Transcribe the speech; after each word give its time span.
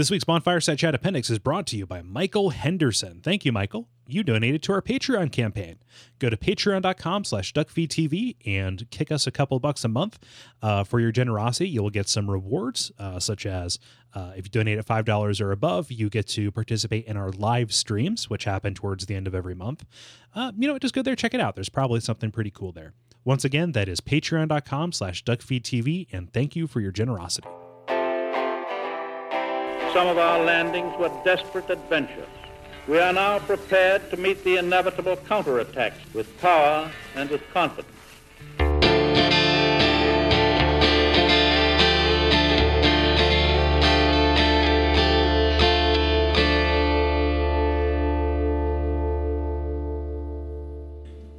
This 0.00 0.10
week's 0.10 0.24
Bonfire 0.24 0.62
Side 0.62 0.78
Chat 0.78 0.94
Appendix 0.94 1.28
is 1.28 1.38
brought 1.38 1.66
to 1.66 1.76
you 1.76 1.84
by 1.84 2.00
Michael 2.00 2.48
Henderson. 2.48 3.20
Thank 3.22 3.44
you, 3.44 3.52
Michael. 3.52 3.86
You 4.06 4.22
donated 4.22 4.62
to 4.62 4.72
our 4.72 4.80
Patreon 4.80 5.30
campaign. 5.30 5.76
Go 6.18 6.30
to 6.30 6.38
patreon.com 6.38 7.24
slash 7.24 7.52
duckfeedtv 7.52 8.36
and 8.46 8.90
kick 8.90 9.12
us 9.12 9.26
a 9.26 9.30
couple 9.30 9.58
bucks 9.58 9.84
a 9.84 9.88
month. 9.88 10.18
Uh, 10.62 10.84
for 10.84 11.00
your 11.00 11.12
generosity, 11.12 11.68
you 11.68 11.82
will 11.82 11.90
get 11.90 12.08
some 12.08 12.30
rewards, 12.30 12.90
uh, 12.98 13.20
such 13.20 13.44
as 13.44 13.78
uh, 14.14 14.32
if 14.34 14.46
you 14.46 14.50
donate 14.50 14.78
at 14.78 14.86
$5 14.86 15.40
or 15.42 15.52
above, 15.52 15.92
you 15.92 16.08
get 16.08 16.26
to 16.28 16.50
participate 16.50 17.04
in 17.04 17.18
our 17.18 17.30
live 17.32 17.70
streams, 17.70 18.30
which 18.30 18.44
happen 18.44 18.72
towards 18.72 19.04
the 19.04 19.14
end 19.14 19.26
of 19.26 19.34
every 19.34 19.54
month. 19.54 19.84
Uh, 20.34 20.50
you 20.56 20.66
know? 20.66 20.78
Just 20.78 20.94
go 20.94 21.02
there, 21.02 21.14
check 21.14 21.34
it 21.34 21.42
out. 21.42 21.56
There's 21.56 21.68
probably 21.68 22.00
something 22.00 22.30
pretty 22.30 22.50
cool 22.50 22.72
there. 22.72 22.94
Once 23.26 23.44
again, 23.44 23.72
that 23.72 23.86
is 23.86 24.00
patreon.com 24.00 24.92
slash 24.92 25.22
duckfeedtv, 25.24 26.08
and 26.10 26.32
thank 26.32 26.56
you 26.56 26.66
for 26.66 26.80
your 26.80 26.90
generosity. 26.90 27.48
Some 29.92 30.06
of 30.06 30.18
our 30.18 30.44
landings 30.44 30.96
were 31.00 31.10
desperate 31.24 31.68
adventures. 31.68 32.28
We 32.86 33.00
are 33.00 33.12
now 33.12 33.40
prepared 33.40 34.08
to 34.10 34.16
meet 34.16 34.44
the 34.44 34.56
inevitable 34.58 35.16
counterattacks 35.16 36.14
with 36.14 36.40
power 36.40 36.88
and 37.16 37.28
with 37.28 37.42
confidence. 37.52 37.88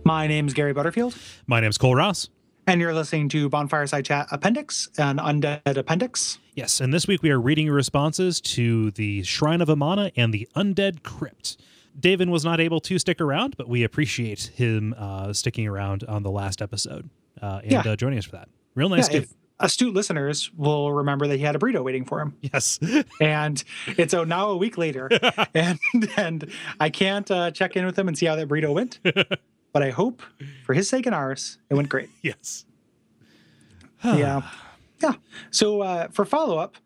My 0.03 0.27
name 0.27 0.47
is 0.47 0.53
Gary 0.53 0.73
Butterfield, 0.73 1.15
My 1.47 1.61
name's 1.61 1.77
Kole 1.77 1.95
Ross. 1.95 2.29
And 2.67 2.79
you're 2.81 2.93
listening 2.93 3.29
to 3.29 3.49
Bonfire 3.49 3.87
Side 3.87 4.05
Chat 4.05 4.27
Appendix, 4.31 4.89
an 4.97 5.17
undead 5.17 5.77
appendix. 5.77 6.39
Yes, 6.55 6.79
and 6.81 6.93
this 6.93 7.07
week 7.07 7.21
we 7.23 7.29
are 7.31 7.39
reading 7.39 7.65
your 7.67 7.75
responses 7.75 8.41
to 8.41 8.91
the 8.91 9.23
Shrine 9.23 9.61
of 9.61 9.69
Amana 9.69 10.11
and 10.15 10.33
the 10.33 10.47
Undead 10.55 11.03
Crypt. 11.03 11.57
David 11.99 12.29
was 12.29 12.45
not 12.45 12.59
able 12.59 12.79
to 12.81 12.99
stick 12.99 13.19
around, 13.19 13.55
but 13.57 13.67
we 13.67 13.83
appreciate 13.83 14.51
him 14.55 14.93
uh, 14.97 15.33
sticking 15.33 15.67
around 15.67 16.03
on 16.05 16.23
the 16.23 16.31
last 16.31 16.61
episode 16.61 17.09
and 17.41 17.71
Yeah. 17.71 17.79
uh, 17.85 17.95
joining 17.95 18.19
us 18.19 18.25
for 18.25 18.31
that. 18.33 18.49
Real 18.75 18.89
nice 18.89 19.11
Yeah, 19.11 19.21
astute 19.59 19.93
listeners 19.93 20.51
will 20.55 20.91
remember 20.93 21.27
that 21.27 21.37
he 21.37 21.43
had 21.43 21.55
a 21.55 21.59
burrito 21.59 21.83
waiting 21.83 22.05
for 22.05 22.21
him, 22.21 22.35
Yes. 22.41 22.79
and 23.21 23.61
it's 23.97 24.13
oh, 24.13 24.23
now 24.23 24.49
a 24.49 24.57
week 24.57 24.77
later, 24.77 25.09
and 25.53 25.79
and 26.15 26.49
I 26.79 26.89
can't 26.89 27.29
uh, 27.29 27.51
check 27.51 27.75
in 27.75 27.85
with 27.85 27.97
him 27.99 28.07
and 28.07 28.17
see 28.17 28.25
how 28.25 28.35
that 28.35 28.47
burrito 28.47 28.73
went. 28.73 28.99
But 29.73 29.83
I 29.83 29.89
hope, 29.89 30.21
for 30.65 30.73
his 30.73 30.89
sake 30.89 31.05
and 31.05 31.15
ours, 31.15 31.57
it 31.69 31.75
went 31.75 31.89
great. 31.89 32.09
yes. 32.21 32.65
yeah, 34.03 34.41
yeah. 35.01 35.13
So 35.51 35.81
uh, 35.81 36.07
for 36.09 36.25
follow 36.25 36.57
up, 36.57 36.77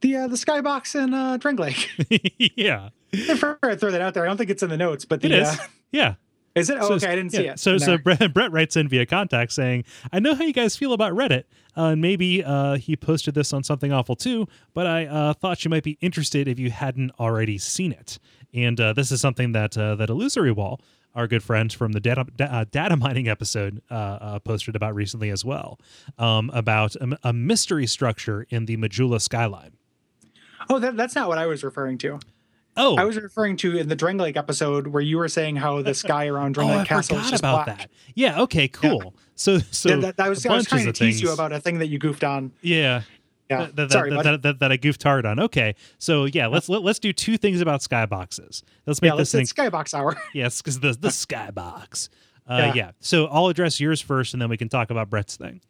the 0.00 0.16
uh, 0.16 0.26
the 0.28 0.36
skybox 0.36 0.94
in 1.00 1.14
uh, 1.14 1.38
Drangleic. 1.38 2.52
yeah. 2.56 2.90
I 3.12 3.34
throw 3.76 3.90
that 3.90 4.00
out 4.00 4.14
there, 4.14 4.24
I 4.24 4.26
don't 4.26 4.36
think 4.36 4.50
it's 4.50 4.62
in 4.62 4.68
the 4.70 4.76
notes, 4.76 5.04
but 5.04 5.20
the 5.20 5.28
It 5.28 5.32
is. 5.32 5.48
Uh, 5.48 5.56
Yeah. 5.92 6.14
is 6.54 6.68
it? 6.70 6.78
Oh, 6.80 6.88
So- 6.88 6.94
okay, 6.94 7.06
I 7.08 7.14
didn't 7.14 7.32
see 7.32 7.46
it. 7.46 7.58
So, 7.58 7.78
so 7.78 7.96
Brett, 7.96 8.32
Brett 8.34 8.50
writes 8.52 8.76
in 8.76 8.88
via 8.88 9.06
contact 9.06 9.52
saying, 9.52 9.84
"I 10.12 10.18
know 10.18 10.34
how 10.34 10.42
you 10.44 10.52
guys 10.52 10.76
feel 10.76 10.92
about 10.92 11.12
Reddit, 11.12 11.44
uh, 11.76 11.84
and 11.92 12.00
maybe 12.02 12.42
uh, 12.44 12.76
he 12.76 12.96
posted 12.96 13.34
this 13.34 13.52
on 13.52 13.62
something 13.62 13.92
awful 13.92 14.16
too. 14.16 14.48
But 14.74 14.86
I 14.86 15.06
uh, 15.06 15.32
thought 15.34 15.64
you 15.64 15.70
might 15.70 15.84
be 15.84 15.96
interested 16.00 16.48
if 16.48 16.58
you 16.58 16.70
hadn't 16.70 17.12
already 17.20 17.58
seen 17.58 17.92
it. 17.92 18.18
And 18.54 18.80
uh, 18.80 18.92
this 18.94 19.12
is 19.12 19.20
something 19.20 19.52
that 19.52 19.76
uh, 19.78 19.94
that 19.96 20.08
Illusory 20.10 20.52
Wall, 20.52 20.80
our 21.16 21.26
good 21.26 21.42
friend 21.42 21.72
from 21.72 21.92
the 21.92 22.00
data 22.00 22.26
da- 22.36 22.44
uh, 22.44 22.64
data 22.70 22.96
mining 22.96 23.26
episode, 23.26 23.82
uh, 23.90 23.94
uh, 23.94 24.38
posted 24.38 24.76
about 24.76 24.94
recently 24.94 25.30
as 25.30 25.44
well, 25.44 25.80
um, 26.18 26.50
about 26.52 26.94
a, 26.96 27.18
a 27.24 27.32
mystery 27.32 27.86
structure 27.86 28.46
in 28.50 28.66
the 28.66 28.76
Majula 28.76 29.20
skyline. 29.20 29.72
Oh, 30.68 30.78
that, 30.78 30.96
that's 30.96 31.14
not 31.14 31.28
what 31.28 31.38
I 31.38 31.46
was 31.46 31.64
referring 31.64 31.98
to. 31.98 32.20
Oh, 32.76 32.96
I 32.96 33.04
was 33.04 33.16
referring 33.16 33.56
to 33.58 33.78
in 33.78 33.88
the 33.88 33.96
Drangleic 33.96 34.36
episode 34.36 34.88
where 34.88 35.02
you 35.02 35.16
were 35.16 35.28
saying 35.28 35.56
how 35.56 35.80
the 35.80 35.94
sky 35.94 36.26
around 36.26 36.52
Drang 36.52 36.70
oh, 36.70 36.76
Lake 36.76 36.80
I 36.82 36.84
Castle 36.84 37.16
is 37.16 37.22
forgot 37.22 37.30
just 37.30 37.40
about 37.40 37.64
black. 37.64 37.78
that. 37.78 37.90
Yeah. 38.14 38.42
Okay. 38.42 38.68
Cool. 38.68 39.14
So, 39.34 39.58
so 39.58 39.88
Yeah, 39.88 39.96
that, 39.96 40.16
that 40.18 40.28
was, 40.28 40.44
I 40.44 40.54
was 40.54 40.66
trying 40.66 40.84
to 40.84 40.92
tease 40.92 41.22
you 41.22 41.32
about 41.32 41.52
a 41.52 41.60
thing 41.60 41.78
that 41.78 41.86
you 41.86 41.98
goofed 41.98 42.24
on. 42.24 42.52
Yeah. 42.60 43.02
Yeah, 43.50 43.66
That, 43.66 43.76
that, 43.76 43.92
sorry, 43.92 44.10
that, 44.10 44.42
that, 44.42 44.58
that, 44.60 44.72
I 44.72 44.76
goofed 44.76 45.02
hard 45.02 45.24
on. 45.24 45.38
Okay, 45.38 45.74
so 45.98 46.24
yeah, 46.24 46.48
let's 46.48 46.68
let, 46.68 46.82
let's 46.82 46.98
do 46.98 47.12
two 47.12 47.36
things 47.38 47.60
about 47.60 47.80
skyboxes. 47.80 48.62
Let's 48.86 49.00
make 49.00 49.10
yeah, 49.10 49.14
let's 49.14 49.30
this 49.32 49.52
thing 49.52 49.70
Skybox 49.70 49.94
Hour. 49.94 50.16
yes, 50.34 50.60
because 50.60 50.80
the 50.80 50.92
the 50.92 51.08
skybox. 51.08 52.08
Uh, 52.48 52.56
Yeah. 52.58 52.74
yeah. 52.74 52.90
So 53.00 53.26
I'll 53.26 53.48
address 53.48 53.80
yours 53.80 54.00
first, 54.00 54.32
and 54.34 54.40
then 54.42 54.48
we 54.48 54.56
can 54.56 54.68
talk 54.68 54.90
about 54.90 55.10
Brett's 55.10 55.36
thing. 55.36 55.60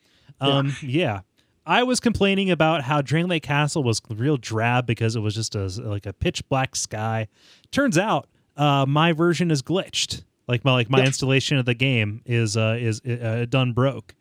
Um, 0.41 0.75
yeah. 0.83 1.21
I 1.69 1.83
was 1.83 1.99
complaining 2.01 2.51
about 2.51 2.83
how 2.85 3.03
Drangleic 3.03 3.43
Castle 3.43 3.83
was 3.83 4.01
real 4.09 4.37
drab 4.37 4.87
because 4.87 5.17
it 5.17 5.21
was 5.21 5.35
just 5.35 5.55
a 5.57 5.67
like 5.67 6.07
a 6.07 6.13
pitch 6.13 6.49
black 6.49 6.77
sky. 6.77 7.29
Turns 7.73 7.99
out, 7.99 8.29
uh, 8.57 8.87
my 8.87 9.13
version 9.13 9.51
is 9.51 9.63
glitched. 9.63 10.23
Like 10.49 10.65
my 10.65 10.73
like 10.73 10.89
my 10.89 10.99
Yeah. 11.01 11.07
installation 11.07 11.59
of 11.59 11.65
the 11.67 11.75
game 11.75 12.23
is 12.25 12.57
uh, 12.57 12.77
is 12.79 13.01
uh, 13.01 13.47
done 13.49 13.73
broke, 13.73 14.15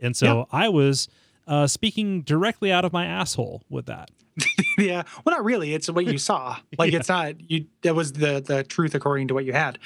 and 0.00 0.16
so 0.16 0.46
I 0.52 0.68
was 0.68 1.08
uh, 1.46 1.66
speaking 1.66 2.22
directly 2.22 2.72
out 2.72 2.84
of 2.84 2.92
my 2.92 3.06
asshole 3.06 3.62
with 3.68 3.86
that. 3.86 4.10
yeah, 4.78 5.04
well, 5.24 5.36
not 5.36 5.44
really. 5.44 5.74
It's 5.74 5.88
what 5.88 6.06
you 6.06 6.18
saw. 6.18 6.56
Like 6.78 6.92
it's 6.92 7.08
not 7.08 7.48
you. 7.48 7.66
That 7.82 7.94
was 7.94 8.14
the 8.14 8.40
the 8.40 8.64
truth 8.64 8.96
according 8.96 9.28
to 9.28 9.34
what 9.34 9.44
you 9.44 9.52
had. 9.52 9.78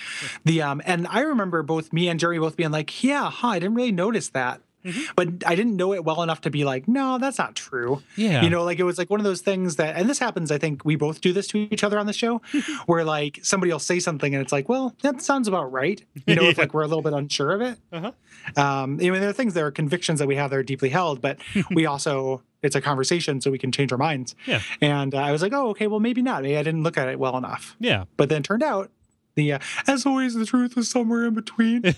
The 0.45 0.63
um, 0.63 0.81
and 0.87 1.07
I 1.09 1.21
remember 1.21 1.63
both 1.63 1.93
me 1.93 2.09
and 2.09 2.19
Jerry 2.19 2.39
both 2.39 2.57
being 2.57 2.71
like, 2.71 3.05
"Yeah, 3.05 3.31
huh, 3.31 3.49
I 3.49 3.59
didn't 3.59 3.75
really 3.75 3.93
notice 3.93 4.31
that." 4.31 4.63
Mm-hmm. 4.85 5.13
But 5.17 5.29
I 5.47 5.55
didn't 5.55 5.77
know 5.77 5.93
it 5.93 6.05
well 6.05 6.23
enough 6.23 6.41
to 6.43 6.51
be 6.51 6.65
like, 6.65 6.89
no, 6.89 7.19
that's 7.19 7.39
not 7.39 7.55
true. 7.55 8.03
Yeah. 8.17 8.43
You 8.43 8.51
know, 8.51 8.65
like 8.65 8.79
it 8.79 8.85
was 8.85 8.99
like 8.99 9.11
one 9.11 9.21
of 9.21 9.25
those 9.25 9.41
things 9.41 9.77
that, 9.77 9.97
and 9.97 10.09
this 10.09 10.19
happens, 10.19 10.51
I 10.51 10.59
think 10.59 10.85
we 10.85 10.97
both 10.97 11.21
do 11.21 11.33
this 11.33 11.47
to 11.49 11.69
each 11.71 11.85
other 11.85 11.99
on 11.99 12.07
the 12.07 12.13
show, 12.13 12.41
where 12.87 13.05
like 13.05 13.41
somebody 13.43 13.73
will 13.73 13.79
say 13.79 13.99
something 14.01 14.35
and 14.35 14.43
it's 14.43 14.53
like, 14.53 14.69
well, 14.69 14.95
that 15.03 15.21
sounds 15.23 15.49
about 15.49 15.73
right. 15.73 16.03
You 16.27 16.37
know, 16.37 16.45
if 16.45 16.59
like 16.59 16.75
we're 16.75 16.83
a 16.83 16.89
little 16.89 17.03
bit 17.03 17.13
unsure 17.13 17.53
of 17.53 17.61
it. 17.61 17.79
Uh-huh. 17.93 18.13
Um, 18.57 18.99
I 19.01 19.11
mean, 19.11 19.21
there 19.21 19.29
are 19.29 19.33
things, 19.33 19.55
there 19.55 19.67
are 19.67 19.71
convictions 19.71 20.19
that 20.21 20.29
we 20.29 20.37
have 20.37 20.51
that 20.51 20.57
are 20.57 20.63
deeply 20.63 20.89
held, 20.91 21.21
but 21.21 21.39
we 21.71 21.87
also, 21.87 22.43
it's 22.63 22.75
a 22.75 22.81
conversation 22.81 23.41
so 23.41 23.51
we 23.51 23.59
can 23.59 23.73
change 23.73 23.93
our 23.93 23.99
minds. 23.99 24.35
Yeah. 24.47 24.61
And 24.81 25.15
uh, 25.15 25.19
I 25.19 25.33
was 25.33 25.43
like, 25.43 25.53
oh, 25.53 25.69
okay, 25.71 25.87
well, 25.87 26.01
maybe 26.01 26.23
not. 26.23 26.43
Maybe 26.43 26.57
I 26.57 26.63
didn't 26.63 26.83
look 26.83 26.97
at 26.97 27.09
it 27.09 27.19
well 27.19 27.37
enough. 27.37 27.77
Yeah. 27.79 28.05
But 28.17 28.29
then 28.29 28.41
it 28.41 28.45
turned 28.45 28.63
out, 28.63 28.91
the 29.39 29.55
uh, 29.55 29.59
as 29.87 30.05
always, 30.05 30.35
the 30.35 30.45
truth 30.45 30.77
is 30.77 30.91
somewhere 30.91 31.25
in 31.25 31.35
between. 31.35 31.83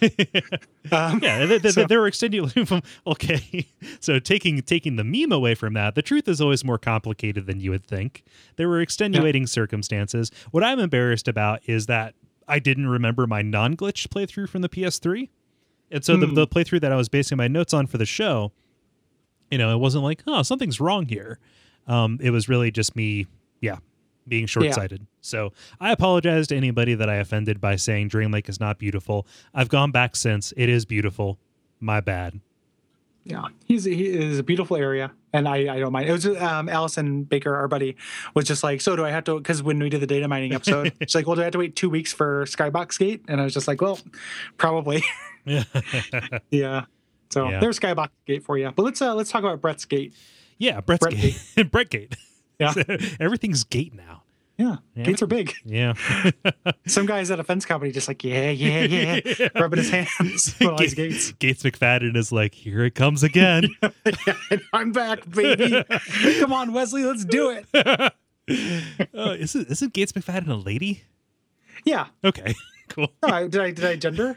Um, 0.93 1.21
yeah, 1.23 1.45
they, 1.47 1.59
they, 1.59 1.71
So- 1.71 1.85
they 1.87 1.97
were 1.97 2.07
extending. 2.07 2.51
okay, 3.07 3.69
so 4.01 4.19
taking 4.19 4.61
taking 4.63 4.97
the 4.97 5.05
meme 5.05 5.31
away 5.31 5.55
from 5.55 5.75
that, 5.75 5.95
the 5.95 6.03
truth 6.03 6.27
is 6.27 6.41
always 6.41 6.65
more 6.65 6.79
complicated 6.79 7.47
than 7.47 7.61
you 7.61 7.71
would 7.71 7.87
think. 7.87 8.25
There 8.57 8.69
were 8.69 8.81
extenuating 8.81 9.47
circumstances. 9.47 10.33
What 10.51 10.65
I'm 10.65 10.79
embarrassed 10.81 11.29
about 11.29 11.61
is 11.67 11.87
that 11.87 12.15
I 12.49 12.59
didn't 12.59 12.89
remember 12.89 13.27
my 13.27 13.43
non-glitch 13.43 14.09
playthrough 14.09 14.49
from 14.49 14.63
the 14.63 14.69
PS3, 14.69 15.29
and 15.93 16.05
so 16.05 16.17
the, 16.17 16.27
Hmm. 16.27 16.35
the 16.35 16.47
playthrough 16.49 16.81
that 16.81 16.91
I 16.93 16.97
was 16.97 17.09
basing 17.09 17.37
my 17.39 17.47
notes 17.47 17.73
on 17.75 17.87
for 17.87 17.99
the 17.99 18.07
show, 18.07 18.51
you 19.51 19.59
know, 19.59 19.73
it 19.73 19.79
wasn't 19.79 20.03
like, 20.03 20.23
oh, 20.27 20.43
something's 20.43 20.81
wrong 20.81 21.07
here. 21.07 21.39
Um, 21.87 22.19
it 22.21 22.31
was 22.31 22.49
really 22.49 22.71
just 22.73 22.97
me, 22.97 23.27
yeah, 23.61 23.77
being 24.31 24.47
short-sighted. 24.47 25.07
So 25.21 25.53
I 25.79 25.93
apologize 25.93 26.47
to 26.47 26.57
anybody 26.57 26.95
that 26.95 27.11
I 27.11 27.17
offended 27.17 27.61
by 27.61 27.77
saying 27.77 28.09
Drangleic 28.09 28.49
is 28.49 28.59
not 28.59 28.79
beautiful. 28.79 29.27
I've 29.53 29.69
gone 29.69 29.91
back 29.91 30.17
since; 30.17 30.55
it 30.57 30.71
is 30.71 30.87
beautiful. 30.87 31.39
My 31.81 32.01
bad. 32.01 32.41
Yeah, 33.25 33.45
he's 33.67 33.85
he 33.85 34.07
is 34.07 34.39
a 34.39 34.43
beautiful 34.43 34.79
area, 34.79 35.13
and 35.35 35.47
I 35.47 35.75
I 35.75 35.79
don't 35.79 35.93
mind. 35.93 36.09
It 36.09 36.13
was 36.13 36.27
um, 36.27 36.71
Allison 36.71 37.25
Baker, 37.25 37.55
our 37.55 37.69
buddy, 37.69 37.97
was 38.35 38.47
just 38.47 38.63
like, 38.63 38.81
so 38.81 38.97
do 38.97 39.05
I 39.05 39.11
have 39.11 39.25
to? 39.25 39.37
Because 39.37 39.63
when 39.63 39.79
we 39.79 39.91
did 39.91 40.01
the 40.01 40.07
data 40.07 40.27
mining 40.27 40.55
episode, 40.55 40.95
she's 41.03 41.15
like, 41.15 41.27
well, 41.27 41.37
do 41.37 41.43
I 41.43 41.45
have 41.45 41.53
to 41.53 41.59
wait 41.59 41.77
two 41.77 41.91
weeks 41.91 42.15
for 42.15 42.47
Skybox 42.47 42.99
Gate? 42.99 43.23
And 43.29 43.39
I 43.39 43.45
was 43.45 43.53
just 43.53 43.69
like, 43.69 43.83
well, 43.83 43.99
probably. 44.57 45.05
Yeah, 45.45 45.65
yeah. 46.51 46.85
So 47.31 47.51
Yeah. 47.51 47.61
there's 47.61 47.79
Skybox 47.79 48.09
Gate 48.27 48.43
for 48.43 48.57
you. 48.57 48.71
But 48.75 48.85
let's 48.85 49.03
uh 49.03 49.15
let's 49.15 49.31
talk 49.31 49.43
about 49.43 49.61
Brett's 49.61 49.85
Gate. 49.85 50.15
yeah. 50.59 50.81
Brett's 50.81 51.01
Brett 51.01 51.15
gate. 51.15 51.71
Brett 51.71 51.91
Gate. 51.91 52.17
Yeah. 52.59 52.73
Everything's 53.21 53.65
gate 53.65 53.95
now. 53.95 54.20
Yeah, 54.61 54.77
Yeah. 54.95 55.05
gates 55.05 55.23
are 55.23 55.27
big. 55.27 55.55
Yeah. 55.65 55.95
Some 56.87 57.07
guys 57.07 57.31
at 57.31 57.41
a 57.41 57.45
fence 57.45 57.65
company 57.65 57.93
just 57.93 58.09
like, 58.09 58.23
yeah, 58.23 58.51
yeah, 58.51 58.85
yeah, 58.85 59.49
rubbing 59.55 59.79
his 59.79 59.89
hands 59.91 60.55
while 60.61 60.77
he's 60.77 60.93
gates. 60.93 61.33
Gates 61.33 61.63
McFadden 61.63 62.15
is 62.15 62.31
like, 62.31 62.55
here 62.55 62.85
it 62.85 62.95
comes 62.95 63.23
again. 63.23 63.69
Yeah, 63.83 64.35
I'm 64.75 64.93
back, 64.93 65.29
baby. 65.31 65.83
Come 66.41 66.53
on, 66.53 66.73
Wesley, 66.75 67.05
let's 67.05 67.25
do 67.25 67.51
it. 67.51 68.13
oh, 69.15 69.33
isn't 69.33 69.69
isn't 69.71 69.93
Gates 69.95 70.13
McFadden 70.13 70.49
a 70.49 70.55
lady? 70.57 71.05
Yeah. 71.85 72.09
Okay, 72.25 72.55
cool. 72.89 73.11
Oh, 73.23 73.49
did 73.49 73.61
I 73.61 73.71
did 73.71 73.85
I 73.87 73.97
gender? 73.97 74.37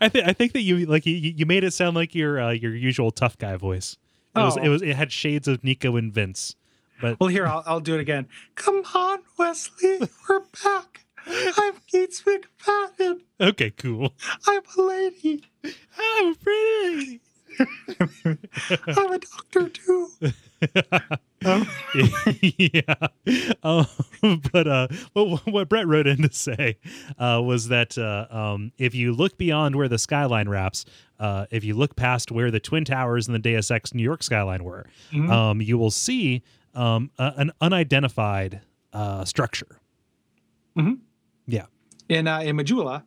I 0.00 0.08
think 0.08 0.28
I 0.28 0.32
think 0.32 0.52
that 0.52 0.60
you 0.60 0.86
like 0.86 1.06
you, 1.06 1.14
you 1.14 1.46
made 1.46 1.64
it 1.64 1.72
sound 1.72 1.96
like 1.96 2.14
your 2.14 2.40
uh, 2.40 2.50
your 2.50 2.74
usual 2.74 3.10
tough 3.10 3.36
guy 3.38 3.56
voice. 3.56 3.96
It 4.36 4.40
was 4.40 4.56
Oh. 4.58 4.62
it 4.62 4.68
was 4.68 4.82
it 4.82 4.94
had 4.94 5.10
shades 5.10 5.48
of 5.48 5.64
Nico 5.64 5.96
and 5.96 6.12
Vince. 6.12 6.54
But 7.00 7.18
Well, 7.20 7.28
here 7.28 7.46
I'll, 7.46 7.62
I'll 7.66 7.80
do 7.80 7.94
it 7.94 8.00
again. 8.00 8.26
Come 8.54 8.82
on, 8.94 9.20
Wesley, 9.38 10.00
we're 10.28 10.40
back. 10.64 11.04
I'm 11.28 11.74
Gates 11.90 12.22
McFadden. 12.22 13.20
okay, 13.40 13.70
cool. 13.70 14.14
I'm 14.46 14.62
a 14.78 14.82
lady. 14.82 15.44
I'm 15.98 16.34
pretty. 16.36 17.20
I'm 18.24 19.12
a 19.12 19.18
doctor 19.18 19.68
too. 19.70 20.08
Um, 21.44 21.66
yeah. 22.42 22.94
Um, 23.62 23.86
but 24.52 24.66
uh, 24.68 24.88
what, 25.14 25.46
what 25.46 25.68
Brett 25.68 25.86
wrote 25.86 26.06
in 26.06 26.22
to 26.22 26.32
say 26.32 26.78
uh, 27.18 27.40
was 27.44 27.68
that 27.68 27.96
uh, 27.98 28.26
um, 28.30 28.72
if 28.78 28.94
you 28.94 29.12
look 29.12 29.36
beyond 29.36 29.74
where 29.76 29.88
the 29.88 29.98
skyline 29.98 30.48
wraps, 30.48 30.84
uh, 31.18 31.46
if 31.50 31.64
you 31.64 31.74
look 31.74 31.96
past 31.96 32.30
where 32.30 32.50
the 32.50 32.60
Twin 32.60 32.84
Towers 32.84 33.26
and 33.26 33.34
the 33.34 33.38
Deus 33.40 33.70
Ex 33.70 33.94
New 33.94 34.02
York 34.02 34.22
skyline 34.22 34.62
were, 34.64 34.86
Mhm. 35.12 35.30
um, 35.30 35.60
you 35.60 35.76
will 35.78 35.90
see 35.90 36.42
um, 36.76 37.10
a, 37.18 37.32
an 37.36 37.52
unidentified 37.60 38.60
uh, 38.92 39.24
structure. 39.24 39.80
Yeah. 41.48 41.66
in 42.08 42.26
uh, 42.28 42.40
in 42.40 42.56
Majula, 42.56 43.02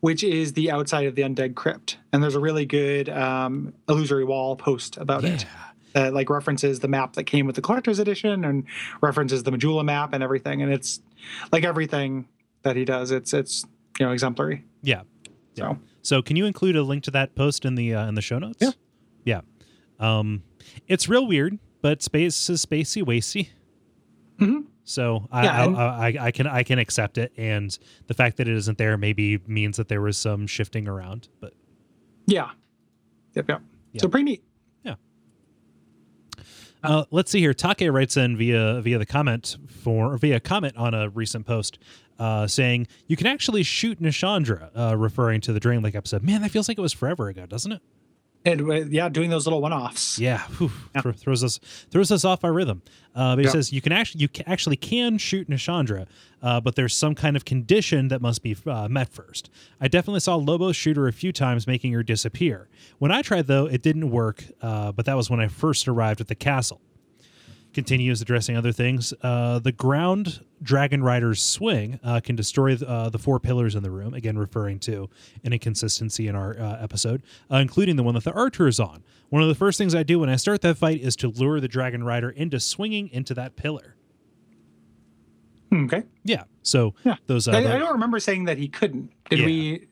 which 0.00 0.22
is 0.22 0.52
the 0.52 0.70
outside 0.70 1.06
of 1.06 1.14
the 1.14 1.22
undead 1.22 1.54
crypt, 1.54 1.98
and 2.12 2.22
there's 2.22 2.34
a 2.34 2.40
really 2.40 2.66
good 2.66 3.08
um, 3.08 3.72
illusory 3.88 4.24
wall 4.24 4.56
post 4.56 4.96
about 4.98 5.24
it 5.24 5.46
that 5.94 6.12
like 6.12 6.28
references 6.28 6.80
the 6.80 6.88
map 6.88 7.14
that 7.14 7.24
came 7.24 7.46
with 7.46 7.56
the 7.56 7.62
collector's 7.62 7.98
edition 7.98 8.44
and 8.44 8.64
references 9.00 9.44
the 9.44 9.50
Majula 9.50 9.84
map 9.84 10.12
and 10.12 10.22
everything, 10.22 10.62
and 10.62 10.72
it's 10.72 11.00
like 11.52 11.64
everything 11.64 12.28
that 12.62 12.76
he 12.76 12.84
does. 12.84 13.10
It's 13.10 13.32
it's 13.32 13.64
you 13.98 14.04
know 14.06 14.12
exemplary. 14.12 14.64
Yeah. 14.82 15.02
Yeah. 15.54 15.70
So 15.72 15.78
So 16.02 16.22
can 16.22 16.36
you 16.36 16.44
include 16.44 16.76
a 16.76 16.82
link 16.82 17.02
to 17.04 17.10
that 17.12 17.34
post 17.34 17.64
in 17.64 17.76
the 17.76 17.94
uh, 17.94 18.06
in 18.08 18.14
the 18.14 18.22
show 18.22 18.38
notes? 18.38 18.58
Yeah. 18.60 18.72
Yeah. 19.24 19.40
Um, 19.98 20.42
it's 20.86 21.08
real 21.08 21.26
weird, 21.26 21.58
but 21.86 22.02
space 22.02 22.50
is 22.50 22.66
spacey 22.66 23.00
wacy. 23.04 23.50
Mhm. 24.40 24.64
So 24.82 25.28
I, 25.30 25.44
Yeah, 25.44 25.66
I, 25.66 26.06
I 26.08 26.26
I 26.26 26.30
can 26.32 26.48
I 26.48 26.64
can 26.64 26.80
accept 26.80 27.16
it, 27.16 27.32
and 27.36 27.78
the 28.08 28.14
fact 28.14 28.38
that 28.38 28.48
it 28.48 28.56
isn't 28.56 28.76
there 28.76 28.96
maybe 28.96 29.38
means 29.46 29.76
that 29.76 29.86
there 29.86 30.00
was 30.00 30.18
some 30.18 30.48
shifting 30.48 30.88
around. 30.88 31.28
But 31.38 31.54
yeah, 32.26 32.50
yep, 33.34 33.48
yep. 33.48 33.62
Yeah. 33.92 34.02
So 34.02 34.08
pretty 34.08 34.24
neat. 34.24 34.42
Yeah. 34.82 34.96
Uh, 36.82 37.04
let's 37.12 37.30
see 37.30 37.38
here. 37.38 37.54
Take 37.54 37.88
writes 37.88 38.16
in 38.16 38.36
via 38.36 38.80
via 38.80 38.98
the 38.98 39.06
comment 39.06 39.56
for 39.68 40.18
via 40.18 40.40
comment 40.40 40.76
on 40.76 40.92
a 40.92 41.08
recent 41.10 41.46
post, 41.46 41.78
uh, 42.18 42.48
saying 42.48 42.88
you 43.06 43.16
can 43.16 43.28
actually 43.28 43.62
shoot 43.62 44.02
Nashandra, 44.02 44.70
uh, 44.76 44.96
referring 44.96 45.40
to 45.42 45.52
the 45.52 45.60
Drangleic 45.60 45.94
episode. 45.94 46.24
Man, 46.24 46.42
that 46.42 46.50
feels 46.50 46.66
like 46.66 46.78
it 46.78 46.82
was 46.82 46.92
forever 46.92 47.28
ago, 47.28 47.46
doesn't 47.46 47.70
it? 47.70 47.82
And 48.44 48.60
uh, 48.60 48.74
yeah, 48.88 49.08
doing 49.08 49.30
those 49.30 49.44
little 49.46 49.60
one-offs. 49.60 50.18
Yeah, 50.20 50.42
whew, 50.58 50.70
thro- 51.00 51.12
throws 51.12 51.42
us 51.42 51.58
throws 51.90 52.12
us 52.12 52.24
off 52.24 52.44
our 52.44 52.52
rhythm. 52.52 52.82
Uh, 53.14 53.34
but 53.34 53.40
he 53.40 53.44
Yeah. 53.46 53.50
says 53.52 53.72
you 53.72 53.80
can 53.80 53.90
actually 53.92 54.20
you 54.20 54.28
ca- 54.28 54.44
actually 54.46 54.76
can 54.76 55.18
shoot 55.18 55.48
Nashandra, 55.50 56.06
uh, 56.42 56.60
but 56.60 56.76
there's 56.76 56.94
some 56.94 57.14
kind 57.16 57.34
of 57.36 57.44
condition 57.44 58.06
that 58.08 58.20
must 58.22 58.42
be 58.44 58.56
uh, 58.66 58.86
met 58.88 59.08
first. 59.08 59.50
I 59.80 59.88
definitely 59.88 60.20
saw 60.20 60.36
Lobo 60.36 60.70
shoot 60.72 60.96
her 60.96 61.08
a 61.08 61.12
few 61.12 61.32
times, 61.32 61.66
making 61.66 61.92
her 61.92 62.04
disappear. 62.04 62.68
When 62.98 63.10
I 63.10 63.22
tried 63.22 63.48
though, 63.48 63.66
it 63.66 63.82
didn't 63.82 64.10
work. 64.10 64.44
Uh, 64.62 64.92
but 64.92 65.06
that 65.06 65.16
was 65.16 65.28
when 65.28 65.40
I 65.40 65.48
first 65.48 65.88
arrived 65.88 66.20
at 66.20 66.28
the 66.28 66.34
castle. 66.36 66.80
Continues 67.76 68.22
addressing 68.22 68.56
other 68.56 68.72
things. 68.72 69.12
Uh, 69.20 69.58
the 69.58 69.70
ground 69.70 70.42
dragon 70.62 71.02
rider's 71.02 71.42
swing 71.42 72.00
uh, 72.02 72.20
can 72.20 72.34
destroy 72.34 72.74
uh, 72.74 73.10
the 73.10 73.18
four 73.18 73.38
pillars 73.38 73.74
in 73.74 73.82
the 73.82 73.90
room. 73.90 74.14
Again, 74.14 74.38
referring 74.38 74.78
to 74.80 75.10
an 75.44 75.52
inconsistency 75.52 76.26
in 76.26 76.34
our 76.34 76.58
uh, 76.58 76.78
episode, 76.82 77.22
uh, 77.52 77.56
including 77.56 77.96
the 77.96 78.02
one 78.02 78.14
that 78.14 78.24
the 78.24 78.32
archer 78.32 78.66
is 78.66 78.80
on. 78.80 79.04
One 79.28 79.42
of 79.42 79.48
the 79.48 79.54
first 79.54 79.76
things 79.76 79.94
I 79.94 80.04
do 80.04 80.18
when 80.20 80.30
I 80.30 80.36
start 80.36 80.62
that 80.62 80.78
fight 80.78 81.02
is 81.02 81.16
to 81.16 81.28
lure 81.28 81.60
the 81.60 81.68
dragon 81.68 82.02
rider 82.02 82.30
into 82.30 82.58
swinging 82.60 83.10
into 83.12 83.34
that 83.34 83.56
pillar. 83.56 83.94
Hmm, 85.70 85.84
Okay. 85.84 86.04
Yeah. 86.24 86.44
So 86.62 86.94
Yeah. 87.04 87.16
those. 87.26 87.46
Uh, 87.46 87.52
I, 87.52 87.60
the- 87.60 87.74
I 87.74 87.78
don't 87.78 87.92
remember 87.92 88.18
saying 88.20 88.44
that 88.46 88.56
he 88.56 88.68
couldn't. 88.68 89.10
Did 89.28 89.40
Yeah. 89.40 89.44
we? 89.46 89.86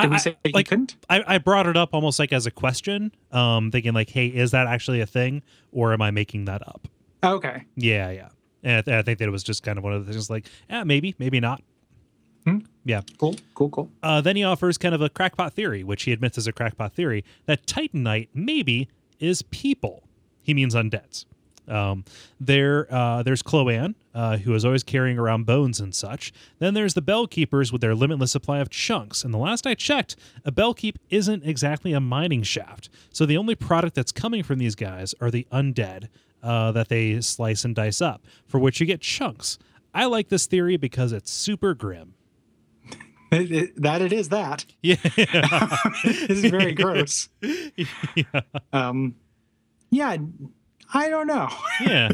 Did 0.00 0.10
we 0.10 0.18
say 0.18 0.36
he 0.42 0.50
like, 0.52 0.66
couldn't? 0.68 0.96
I, 1.08 1.22
I 1.34 1.38
brought 1.38 1.66
it 1.68 1.76
up 1.76 1.90
almost 1.92 2.18
like 2.18 2.32
as 2.32 2.46
a 2.46 2.50
question, 2.50 3.12
um, 3.30 3.70
thinking 3.70 3.92
like, 3.94 4.10
"Hey, 4.10 4.26
is 4.26 4.50
that 4.50 4.66
actually 4.66 5.00
a 5.00 5.06
thing, 5.06 5.42
or 5.70 5.92
am 5.92 6.02
I 6.02 6.10
making 6.10 6.44
that 6.46 6.66
up?" 6.66 6.88
Okay. 7.22 7.64
Yeah, 7.76 8.10
yeah. 8.10 8.28
And 8.62 8.76
I, 8.76 8.82
th- 8.82 8.94
I 8.96 9.02
think 9.02 9.18
that 9.18 9.28
it 9.28 9.30
was 9.30 9.42
just 9.42 9.62
kind 9.62 9.78
of 9.78 9.84
one 9.84 9.92
of 9.92 10.06
the 10.06 10.12
things 10.12 10.30
like, 10.30 10.46
yeah, 10.68 10.84
maybe, 10.84 11.14
maybe 11.18 11.40
not. 11.40 11.62
Hmm. 12.44 12.58
Yeah. 12.84 13.02
Cool. 13.18 13.36
Cool. 13.54 13.70
Cool. 13.70 13.90
Uh, 14.02 14.20
then 14.20 14.36
he 14.36 14.44
offers 14.44 14.78
kind 14.78 14.94
of 14.94 15.02
a 15.02 15.08
crackpot 15.08 15.52
theory, 15.52 15.84
which 15.84 16.04
he 16.04 16.12
admits 16.12 16.38
is 16.38 16.46
a 16.46 16.52
crackpot 16.52 16.92
theory, 16.94 17.24
that 17.46 17.66
Titanite 17.66 18.28
maybe 18.34 18.88
is 19.18 19.42
people. 19.42 20.02
He 20.42 20.54
means 20.54 20.74
undeads. 20.74 21.24
Um, 21.66 22.04
there, 22.40 22.86
uh, 22.90 23.22
there's 23.22 23.42
Chloanne, 23.42 23.94
uh, 24.14 24.38
who 24.38 24.54
is 24.54 24.64
always 24.64 24.82
carrying 24.82 25.18
around 25.18 25.44
bones 25.44 25.80
and 25.80 25.94
such. 25.94 26.32
Then 26.58 26.72
there's 26.72 26.94
the 26.94 27.02
Bellkeepers 27.02 27.70
with 27.70 27.82
their 27.82 27.94
limitless 27.94 28.32
supply 28.32 28.60
of 28.60 28.70
chunks. 28.70 29.22
And 29.22 29.34
the 29.34 29.38
last 29.38 29.66
I 29.66 29.74
checked, 29.74 30.16
a 30.46 30.52
Bellkeep 30.52 30.96
isn't 31.10 31.44
exactly 31.44 31.92
a 31.92 32.00
mining 32.00 32.42
shaft. 32.42 32.88
So 33.12 33.26
the 33.26 33.36
only 33.36 33.54
product 33.54 33.94
that's 33.94 34.12
coming 34.12 34.42
from 34.42 34.58
these 34.58 34.74
guys 34.74 35.14
are 35.20 35.30
the 35.30 35.46
undead 35.52 36.08
uh, 36.42 36.72
that 36.72 36.88
they 36.88 37.20
slice 37.20 37.64
and 37.64 37.74
dice 37.74 38.00
up, 38.00 38.24
for 38.46 38.58
which 38.58 38.80
you 38.80 38.86
get 38.86 39.00
chunks. 39.00 39.58
I 39.94 40.06
like 40.06 40.28
this 40.28 40.46
theory 40.46 40.76
because 40.76 41.12
it's 41.12 41.30
super 41.30 41.74
grim. 41.74 42.14
It, 43.30 43.52
it, 43.52 43.82
that 43.82 44.00
it 44.00 44.12
is 44.12 44.30
that. 44.30 44.64
Yeah. 44.82 44.96
this 46.04 46.30
is 46.30 46.50
very 46.50 46.72
gross. 46.72 47.28
yeah. 47.42 48.40
Um, 48.72 49.16
yeah, 49.90 50.16
I 50.94 51.08
don't 51.08 51.26
know. 51.26 51.48
yeah. 51.80 52.10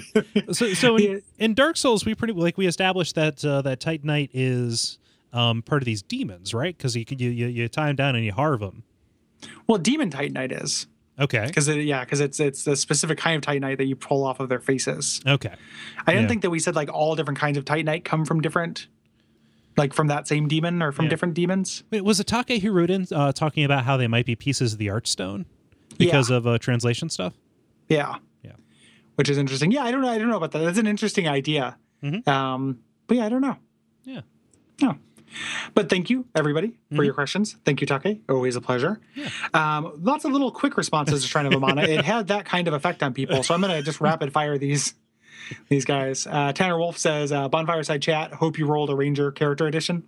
So, 0.53 0.75
so 0.75 0.97
in, 0.97 1.23
in 1.39 1.55
Dark 1.55 1.77
Souls, 1.77 2.05
we 2.05 2.15
pretty 2.15 2.33
like 2.33 2.57
we 2.57 2.67
established 2.67 3.15
that 3.15 3.45
uh, 3.45 3.63
that 3.63 3.81
Titanite 3.81 4.31
is 4.33 4.99
um, 5.33 5.63
part 5.63 5.83
of 5.83 5.87
these 5.87 6.03
demons, 6.03 6.55
right? 6.55 6.77
Because 6.77 6.97
you, 6.97 7.05
you 7.09 7.31
you 7.31 7.47
you 7.47 7.69
tie 7.69 7.89
them 7.89 7.97
down 7.97 8.17
and 8.17 8.25
you 8.25 8.33
harve 8.33 8.61
them. 8.61 8.85
Well, 9.67 9.79
demon 9.79 10.11
titanite 10.11 10.63
is 10.63 10.87
Okay. 11.19 11.45
because 11.47 11.69
yeah, 11.69 12.05
because 12.05 12.21
it's 12.21 12.41
it's 12.41 12.67
a 12.67 12.75
specific 12.77 13.19
kind 13.19 13.37
of 13.37 13.43
titanite 13.43 13.79
that 13.79 13.85
you 13.87 13.95
pull 13.97 14.25
off 14.25 14.41
of 14.41 14.49
their 14.49 14.61
faces. 14.61 15.21
Okay. 15.27 15.53
I 16.07 16.13
didn't 16.13 16.23
Yeah. 16.25 16.29
think 16.29 16.43
that 16.43 16.51
we 16.51 16.59
said 16.59 16.75
like 16.75 16.93
all 16.93 17.15
different 17.15 17.39
kinds 17.39 17.57
of 17.57 17.65
titanite 17.65 18.05
come 18.05 18.25
from 18.25 18.41
different, 18.41 18.89
like 19.77 19.93
from 19.95 20.09
that 20.09 20.27
same 20.27 20.49
demon 20.49 20.83
or 20.83 20.91
from 20.93 21.05
Yeah. 21.05 21.11
different 21.11 21.35
demons. 21.35 21.85
Wait, 21.91 22.01
was 22.03 22.19
it 22.21 22.27
Take 22.27 22.61
who 22.63 22.73
uh, 23.13 23.33
talking 23.33 23.65
about 23.65 23.85
how 23.85 23.97
they 23.97 24.09
might 24.09 24.27
be 24.27 24.35
pieces 24.35 24.73
of 24.73 24.79
the 24.79 24.89
Archstone 24.89 25.45
because 25.99 26.31
of 26.31 26.47
uh, 26.47 26.59
translation 26.59 27.09
stuff? 27.09 27.35
Yeah. 27.89 28.17
Yeah. 28.43 28.53
Which 29.15 29.29
is 29.29 29.39
interesting. 29.39 29.71
Yeah, 29.71 29.85
I 29.85 29.93
don't 29.93 30.01
know. 30.03 30.09
I 30.09 30.19
don't 30.19 30.29
know 30.29 30.37
about 30.37 30.51
that. 30.53 30.59
That's 30.65 30.79
an 30.79 30.87
interesting 30.89 31.29
idea. 31.29 31.77
Mhm. 32.03 32.27
Um, 32.27 32.81
but 33.07 33.19
yeah, 33.19 33.27
I 33.27 33.29
don't 33.29 33.41
know. 33.41 33.57
Yeah. 34.05 34.23
No. 34.83 34.99
But 35.75 35.89
thank 35.89 36.11
you, 36.11 36.27
everybody, 36.35 36.75
for 36.91 37.03
Mhm. 37.03 37.05
your 37.07 37.15
questions. 37.15 37.57
Thank 37.65 37.81
you, 37.81 37.87
Take. 37.87 38.23
Always 38.29 38.57
a 38.57 38.61
pleasure. 38.61 39.01
Yeah. 39.15 39.29
Um, 39.53 39.93
lots 40.03 40.25
of 40.25 40.33
little 40.33 40.51
quick 40.51 40.77
responses 40.77 41.23
to 41.23 41.29
Shrine 41.29 41.47
of 41.47 41.53
Amana. 41.55 41.83
it 41.83 42.05
had 42.05 42.29
that 42.29 42.45
kind 42.45 42.69
of 42.69 42.75
effect 42.75 43.03
on 43.03 43.13
people. 43.15 43.43
So 43.43 43.55
I'm 43.55 43.61
going 43.61 43.73
to 43.75 43.83
just 43.83 44.01
rapid 44.01 44.33
fire 44.33 44.59
these 44.59 44.95
these 45.69 45.85
guys. 45.85 46.27
Uh, 46.27 46.53
Tanner 46.55 46.79
Wolf 46.79 46.97
says, 46.97 47.31
uh, 47.31 47.49
Bonfire 47.49 47.83
Side 47.83 48.01
Chat, 48.01 48.33
hope 48.33 48.59
you 48.59 48.65
rolled 48.67 48.89
a 48.89 48.95
Ranger 48.97 49.31
character 49.31 49.67
edition. 49.67 50.03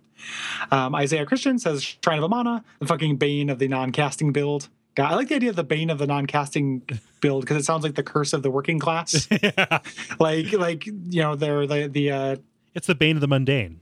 Um, 0.71 0.95
Isaiah 0.95 1.27
Christian 1.27 1.59
says, 1.59 1.83
Shrine 2.03 2.17
of 2.17 2.23
Amana, 2.23 2.63
the 2.79 2.87
fucking 2.87 3.17
bane 3.17 3.49
of 3.51 3.59
the 3.59 3.67
non 3.67 3.91
casting 3.91 4.31
build. 4.31 4.69
God, 4.95 5.11
I 5.11 5.15
like 5.15 5.27
the 5.27 5.35
idea 5.35 5.51
of 5.51 5.55
the 5.55 5.63
bane 5.63 5.91
of 5.91 5.99
the 5.99 6.07
non 6.07 6.25
casting 6.25 6.81
build 7.21 7.41
because 7.43 7.57
it 7.57 7.65
sounds 7.65 7.83
like 7.83 7.93
the 7.93 8.01
curse 8.01 8.33
of 8.33 8.41
the 8.41 8.49
working 8.49 8.79
class. 8.79 9.27
like, 10.19 10.51
like 10.53 10.87
you 10.87 11.21
know, 11.21 11.35
they're 11.35 11.67
the, 11.67 11.87
the 11.87 12.11
uh, 12.11 12.35
It's 12.73 12.87
the 12.87 12.95
bane 12.95 13.15
of 13.17 13.21
the 13.21 13.27
mundane. 13.27 13.79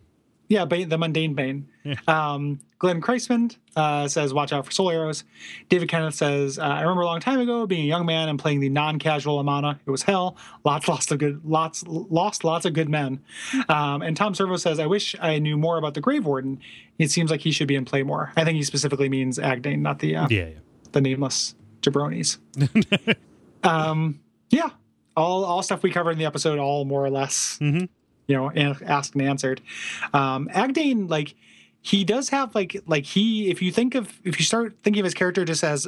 Yeah, 0.47 0.65
Bane, 0.65 0.89
the 0.89 0.97
mundane 0.97 1.33
Bane. 1.33 1.67
Yeah. 1.83 1.95
Um, 2.07 2.59
Glenn 2.77 3.01
Kreisman 3.01 3.55
uh, 3.75 4.07
says, 4.07 4.33
"Watch 4.33 4.53
out 4.53 4.65
for 4.65 4.71
soul 4.71 4.91
arrows." 4.91 5.23
David 5.69 5.89
Kenneth 5.89 6.13
says, 6.15 6.59
uh, 6.59 6.61
"I 6.63 6.81
remember 6.81 7.01
a 7.01 7.05
long 7.05 7.19
time 7.19 7.39
ago 7.39 7.65
being 7.65 7.81
a 7.83 7.87
young 7.87 8.05
man 8.05 8.29
and 8.29 8.37
playing 8.37 8.59
the 8.59 8.69
non-casual 8.69 9.39
Amana. 9.39 9.79
It 9.85 9.89
was 9.89 10.03
hell. 10.03 10.37
Lots, 10.63 10.87
lots 10.87 11.09
of 11.09 11.17
good, 11.19 11.41
lots, 11.43 11.83
lost 11.87 12.43
lots 12.43 12.65
of 12.65 12.73
good 12.73 12.89
men." 12.89 13.21
Um, 13.69 14.01
and 14.03 14.15
Tom 14.15 14.35
Servo 14.35 14.55
says, 14.57 14.79
"I 14.79 14.85
wish 14.85 15.15
I 15.19 15.39
knew 15.39 15.57
more 15.57 15.77
about 15.77 15.93
the 15.95 16.01
Grave 16.01 16.25
Warden. 16.25 16.59
It 16.99 17.09
seems 17.09 17.31
like 17.31 17.41
he 17.41 17.51
should 17.51 17.67
be 17.67 17.75
in 17.75 17.85
play 17.85 18.03
more. 18.03 18.31
I 18.35 18.43
think 18.43 18.55
he 18.57 18.63
specifically 18.63 19.09
means 19.09 19.39
Agdayne, 19.39 19.81
not 19.81 19.99
the 19.99 20.15
uh, 20.15 20.27
Yeah, 20.29 20.47
yeah. 20.47 20.53
the 20.91 21.01
nameless 21.01 21.55
jabronis." 21.81 22.37
um, 23.63 24.19
yeah, 24.49 24.69
all 25.17 25.43
all 25.43 25.63
stuff 25.63 25.81
we 25.83 25.91
covered 25.91 26.11
in 26.11 26.17
the 26.19 26.25
episode, 26.25 26.59
all 26.59 26.85
more 26.85 27.03
or 27.05 27.09
less 27.09 27.57
Mhm. 27.61 27.89
You 28.27 28.35
know, 28.35 28.51
asked 28.85 29.13
and 29.13 29.21
answered. 29.21 29.61
Um, 30.13 30.49
Agdayne, 30.51 31.07
like, 31.07 31.35
he 31.81 32.03
does 32.03 32.29
have 32.29 32.55
like 32.55 32.81
like 32.87 33.05
he 33.05 33.49
if 33.51 33.61
you 33.61 33.71
think 33.71 33.93
of 33.93 34.19
if 34.23 34.39
you 34.39 34.45
start 34.45 34.75
thinking 34.81 35.01
of 35.01 35.03
his 35.05 35.13
character 35.13 35.45
just 35.45 35.63
as 35.63 35.87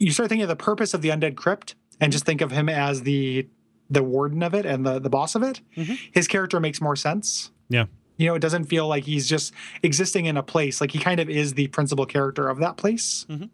you 0.00 0.10
start 0.10 0.28
thinking 0.28 0.42
of 0.42 0.48
the 0.48 0.56
purpose 0.56 0.92
of 0.94 1.00
the 1.02 1.10
undead 1.10 1.36
crypt 1.36 1.76
and 2.00 2.10
just 2.12 2.24
think 2.24 2.40
of 2.40 2.50
him 2.50 2.68
as 2.68 3.02
the 3.02 3.46
the 3.88 4.02
warden 4.02 4.42
of 4.42 4.52
it 4.54 4.66
and 4.66 4.84
the 4.84 4.98
the 4.98 5.08
boss 5.08 5.36
of 5.36 5.44
it, 5.44 5.60
Mhm. 5.76 5.96
his 6.12 6.26
character 6.26 6.58
makes 6.58 6.80
more 6.80 6.96
sense. 6.96 7.52
Yeah. 7.68 7.84
You 8.16 8.26
know, 8.26 8.34
it 8.34 8.40
doesn't 8.40 8.64
feel 8.64 8.88
like 8.88 9.04
he's 9.04 9.28
just 9.28 9.52
existing 9.84 10.24
in 10.26 10.36
a 10.36 10.42
place. 10.42 10.80
Like 10.80 10.90
he 10.90 10.98
kind 10.98 11.20
of 11.20 11.30
is 11.30 11.54
the 11.54 11.68
principal 11.68 12.04
character 12.06 12.48
of 12.48 12.58
that 12.58 12.76
place. 12.76 13.26
Mhm. 13.30 13.50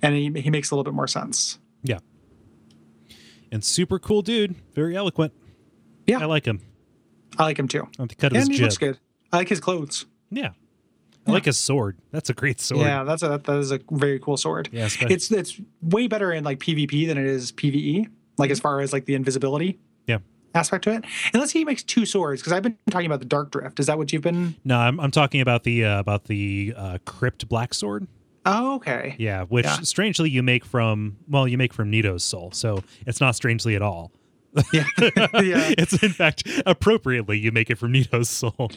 And 0.00 0.14
he, 0.14 0.40
he 0.42 0.50
makes 0.50 0.70
a 0.70 0.74
little 0.76 0.84
bit 0.84 0.94
more 0.94 1.08
sense. 1.08 1.58
Yeah. 1.82 1.98
And 3.50 3.64
super 3.64 3.98
cool 3.98 4.22
dude. 4.22 4.54
Very 4.74 4.96
eloquent. 4.96 5.32
Yeah. 6.06 6.20
I 6.20 6.26
like 6.26 6.44
him. 6.44 6.60
I 7.38 7.44
like 7.44 7.58
him 7.58 7.68
too. 7.68 7.86
I 7.98 8.02
like 8.02 8.10
the 8.10 8.14
cut 8.16 8.32
of 8.32 8.36
his 8.36 8.44
And 8.46 8.52
he 8.52 8.58
jib. 8.58 8.64
looks 8.64 8.78
good. 8.78 8.98
I 9.32 9.36
like 9.38 9.48
his 9.48 9.60
clothes. 9.60 10.06
Yeah. 10.30 10.50
I 11.26 11.30
like 11.32 11.44
his 11.44 11.58
sword. 11.58 11.98
That's 12.10 12.30
a 12.30 12.34
great 12.34 12.58
sword. 12.58 12.86
Yeah, 12.86 13.04
that's 13.04 13.22
a 13.22 13.38
that 13.44 13.56
is 13.58 13.70
a 13.70 13.80
very 13.90 14.18
cool 14.18 14.38
sword. 14.38 14.70
Yeah, 14.72 14.86
especially- 14.86 15.14
It's 15.14 15.30
it's 15.30 15.60
way 15.82 16.06
better 16.06 16.32
in 16.32 16.42
like 16.42 16.58
PvP 16.58 17.06
than 17.06 17.18
it 17.18 17.26
is 17.26 17.52
PvE. 17.52 18.08
Like 18.38 18.50
as 18.50 18.60
far 18.60 18.80
as 18.80 18.92
like 18.94 19.04
the 19.04 19.14
invisibility 19.14 19.78
Yeah. 20.06 20.18
aspect 20.54 20.84
to 20.84 20.90
it. 20.92 21.04
And 21.32 21.40
let's 21.40 21.52
say 21.52 21.58
he 21.58 21.64
makes 21.66 21.82
two 21.82 22.06
swords 22.06 22.40
because 22.40 22.54
I've 22.54 22.62
been 22.62 22.78
talking 22.90 23.04
about 23.06 23.18
the 23.18 23.26
Dark 23.26 23.50
Drift. 23.50 23.78
Is 23.78 23.86
that 23.86 23.98
what 23.98 24.10
you've 24.12 24.22
been? 24.22 24.54
No, 24.64 24.78
I'm, 24.78 24.98
I'm 25.00 25.10
talking 25.10 25.42
about 25.42 25.64
the 25.64 25.84
uh, 25.84 25.98
about 25.98 26.24
the 26.24 26.72
uh, 26.74 26.98
crypt 27.04 27.46
black 27.48 27.74
sword. 27.74 28.06
Oh, 28.46 28.76
okay. 28.76 29.14
Yeah, 29.18 29.42
which 29.44 29.66
Yeah. 29.66 29.80
strangely 29.80 30.30
you 30.30 30.42
make 30.42 30.64
from 30.64 31.18
well, 31.28 31.46
you 31.46 31.58
make 31.58 31.74
from 31.74 31.90
Nito's 31.90 32.24
soul, 32.24 32.52
so 32.52 32.82
it's 33.06 33.20
not 33.20 33.34
strangely 33.36 33.74
at 33.76 33.82
all. 33.82 34.12
Yeah, 34.72 34.84
yeah, 34.98 35.74
it's 35.78 36.02
in 36.02 36.10
fact 36.10 36.42
appropriately 36.66 37.38
you 37.38 37.52
make 37.52 37.70
it 37.70 37.76
from 37.76 37.92
Nito's 37.92 38.28
soul. 38.28 38.70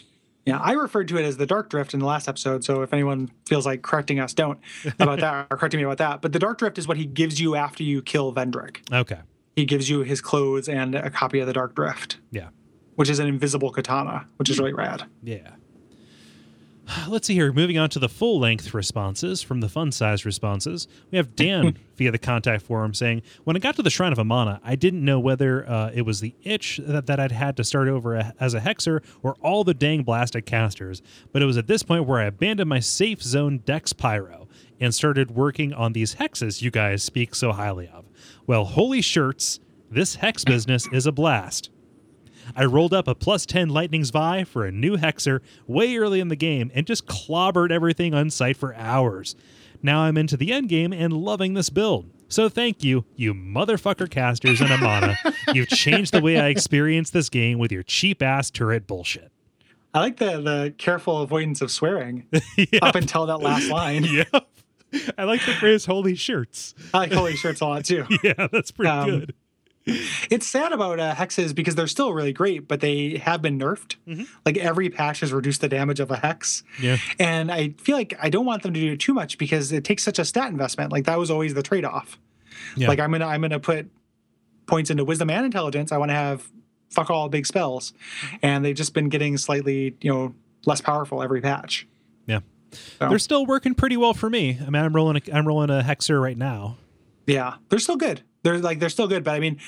yeah. 0.46 0.60
I 0.60 0.74
referred 0.74 1.08
to 1.10 1.18
it 1.18 1.24
as 1.24 1.38
the 1.38 1.46
Dark 1.46 1.70
Drift 1.70 1.94
in 1.94 2.00
the 2.00 2.06
last 2.06 2.28
episode. 2.28 2.64
So 2.64 2.82
if 2.82 2.94
anyone 2.94 3.32
feels 3.48 3.66
like 3.66 3.82
correcting 3.82 4.20
us, 4.20 4.34
don't 4.34 4.60
about 5.00 5.20
that 5.20 5.48
or 5.50 5.58
correcting 5.58 5.80
me 5.80 5.86
about 5.86 5.98
that. 6.00 6.22
But 6.22 6.34
the 6.34 6.40
Dark 6.40 6.58
Drift 6.60 6.78
is 6.78 6.88
what 6.88 6.98
he 6.98 7.06
gives 7.06 7.40
you 7.40 7.56
after 7.56 7.84
you 7.84 8.02
kill 8.02 8.34
Vendrick. 8.34 8.78
Okay. 8.94 9.20
He 9.56 9.66
gives 9.66 9.90
you 9.90 10.02
his 10.02 10.22
clothes 10.22 10.68
and 10.70 10.96
a 10.96 11.10
copy 11.10 11.40
of 11.40 11.48
the 11.48 11.54
Dark 11.54 11.76
Drift, 11.76 12.18
Yeah. 12.32 12.50
which 12.96 13.10
is 13.10 13.20
an 13.20 13.28
invisible 13.28 13.72
katana, 13.72 14.28
which 14.38 14.50
is 14.50 14.60
really 14.60 14.74
rad. 14.74 15.04
Yeah. 15.24 15.52
Let's 17.08 17.28
see 17.28 17.34
here. 17.34 17.52
Moving 17.52 17.78
on 17.78 17.90
to 17.92 18.00
the 18.00 18.10
full 18.10 18.40
length 18.40 18.74
responses 18.74 19.42
from 19.42 19.60
the 19.60 19.70
fun 19.70 19.92
size 19.92 20.26
responses. 20.26 20.88
We 21.12 21.18
have 21.18 21.36
Dan 21.36 21.78
via 21.96 22.12
the 22.12 22.18
contact 22.18 22.64
forum 22.64 22.94
saying, 22.94 23.22
When 23.44 23.56
I 23.56 23.60
got 23.60 23.76
to 23.76 23.84
the 23.84 23.90
Shrine 23.90 24.12
of 24.12 24.20
Amana, 24.20 24.60
I 24.64 24.76
didn't 24.76 25.04
know 25.04 25.20
whether 25.20 25.68
uh, 25.70 25.92
it 25.94 26.04
was 26.04 26.20
the 26.20 26.36
itch 26.44 26.80
that, 26.86 27.08
that 27.08 27.20
I'd 27.20 27.32
had 27.32 27.58
to 27.58 27.64
start 27.64 27.88
over 27.88 28.16
a, 28.16 28.34
as 28.40 28.54
a 28.54 28.60
hexer 28.60 29.04
or 29.24 29.36
all 29.42 29.64
the 29.64 29.74
dang 29.74 30.04
blasted 30.04 30.46
casters. 30.46 31.02
But 31.32 31.42
it 31.42 31.46
was 31.46 31.58
at 31.58 31.68
this 31.68 31.84
point 31.84 32.06
where 32.06 32.20
I 32.20 32.26
abandoned 32.26 32.70
my 32.70 32.80
safe 32.80 33.22
zone 33.22 33.60
Dex 33.60 33.94
Pyro 33.94 34.48
and 34.80 34.94
started 34.94 35.32
working 35.32 35.74
on 35.74 35.94
these 35.94 36.16
hexes 36.16 36.62
you 36.62 36.72
guys 36.72 37.04
speak 37.04 37.36
so 37.36 37.52
highly 37.52 37.88
of. 37.88 38.06
Well, 38.48 38.66
holy 38.66 39.02
shirts, 39.02 39.60
this 39.90 40.16
hex 40.16 40.44
business 40.44 40.88
is 40.92 41.06
a 41.06 41.12
blast. 41.12 41.70
I 42.56 42.66
rolled 42.66 42.94
up 42.94 43.08
a 43.08 43.16
plus 43.16 43.46
10 43.46 43.70
Lightning's 43.70 44.10
Vi 44.10 44.44
for 44.44 44.66
a 44.66 44.72
new 44.72 44.98
Hexer 44.98 45.40
way 45.68 45.96
early 45.98 46.20
in 46.20 46.28
the 46.28 46.36
game 46.36 46.72
and 46.74 46.86
just 46.86 47.06
clobbered 47.08 47.72
everything 47.72 48.14
on 48.14 48.30
sight 48.30 48.58
for 48.58 48.76
hours. 48.76 49.36
Now 49.82 50.02
I'm 50.02 50.18
into 50.18 50.38
the 50.38 50.52
end 50.52 50.70
game 50.70 50.94
and 50.94 51.14
loving 51.14 51.54
this 51.54 51.70
build. 51.70 52.10
So 52.28 52.48
thank 52.48 52.84
you, 52.84 53.04
you 53.16 53.34
motherfucker 53.34 54.10
casters 54.10 54.62
and 54.62 54.72
Amana. 54.72 55.18
You've 55.54 55.68
changed 55.68 56.14
the 56.14 56.22
way 56.22 56.40
I 56.40 56.48
experience 56.48 57.10
this 57.10 57.30
game 57.30 57.60
with 57.60 57.72
your 57.72 57.84
cheap 57.84 58.22
ass 58.22 58.50
turret 58.50 58.88
bullshit. 58.88 59.32
I 59.94 60.00
like 60.00 60.18
the 60.18 60.40
the 60.40 60.74
careful 60.78 61.22
avoidance 61.22 61.60
of 61.62 61.70
swearing 61.72 62.26
yeah. 62.56 62.66
up 62.82 62.96
until 62.96 63.26
that 63.26 63.38
last 63.42 63.68
line. 63.70 64.04
yeah. 64.10 64.24
I 65.18 65.26
like 65.26 65.46
the 65.46 65.54
phrase 65.54 65.86
holy 65.86 66.16
shirts. 66.16 66.74
I 66.94 67.00
like 67.00 67.12
holy 67.12 67.36
shirts 67.36 67.60
a 67.60 67.66
lot 67.66 67.84
too. 67.84 68.06
Yeah, 68.24 68.48
that's 68.52 68.72
pretty 68.72 68.90
Um, 68.90 69.10
good. 69.10 69.34
It's 69.86 70.46
sad 70.48 70.72
about 70.74 71.00
uh, 71.00 71.16
hexes 71.16 71.56
because 71.56 71.74
they're 71.76 71.88
still 71.88 72.14
really 72.14 72.34
great, 72.34 72.68
but 72.68 72.82
they 72.82 73.18
have 73.18 73.42
been 73.42 73.58
nerfed. 73.60 73.96
Mhm. 74.08 74.28
Like 74.46 74.58
every 74.58 74.90
patch 74.90 75.22
has 75.22 75.34
reduced 75.34 75.62
the 75.62 75.68
damage 75.70 76.00
of 76.00 76.12
a 76.12 76.18
hex. 76.18 76.64
Yeah. 76.80 76.98
And 77.20 77.52
I 77.52 77.70
feel 77.80 77.98
like 77.98 78.14
I 78.22 78.30
don't 78.30 78.46
want 78.46 78.62
them 78.64 78.74
to 78.76 78.80
do 78.80 78.92
it 78.94 79.00
too 79.00 79.14
much 79.14 79.38
because 79.40 79.72
it 79.72 79.84
takes 79.84 80.04
such 80.04 80.20
a 80.20 80.26
stat 80.26 80.50
investment. 80.52 80.92
Like 80.92 81.06
that 81.06 81.18
was 81.18 81.32
always 81.32 81.54
the 81.56 81.64
trade 81.64 81.84
off. 81.86 82.20
Yeah. 82.76 82.88
Like 82.90 83.00
I'm 83.00 83.12
gonna 83.12 83.26
I'm 83.26 83.42
gonna 83.42 83.60
put 83.60 83.90
points 84.68 84.90
into 84.92 85.04
wisdom 85.04 85.30
and 85.32 85.46
intelligence. 85.46 85.92
I 85.92 85.98
want 85.98 86.10
to 86.10 86.16
have 86.16 86.48
fuck 86.92 87.10
all 87.10 87.28
big 87.30 87.46
spells, 87.48 87.94
and 88.44 88.64
they've 88.64 88.76
just 88.76 88.94
been 88.94 89.10
getting 89.10 89.36
slightly 89.38 89.96
you 90.02 90.12
know 90.14 90.36
less 90.66 90.80
powerful 90.82 91.24
every 91.24 91.42
patch. 91.42 91.88
Yeah. 92.28 92.42
So, 93.00 93.10
They're 93.10 93.20
still 93.20 93.46
working 93.48 93.74
pretty 93.74 93.98
well 93.98 94.14
for 94.14 94.30
me. 94.30 94.58
I 94.62 94.70
mean, 94.70 94.82
I'm 94.84 94.96
rolling 94.96 95.18
a, 95.28 95.36
I'm 95.36 95.48
rolling 95.48 95.70
a 95.72 95.82
Hexer 95.82 96.22
right 96.22 96.38
now. 96.38 96.78
yeah, 97.26 97.56
they're 97.70 97.80
still 97.80 97.98
good. 97.98 98.22
They're 98.44 98.58
like 98.60 98.80
they're 98.80 98.90
still 98.90 99.08
good, 99.08 99.24
but 99.24 99.32
I 99.36 99.40
mean, 99.40 99.60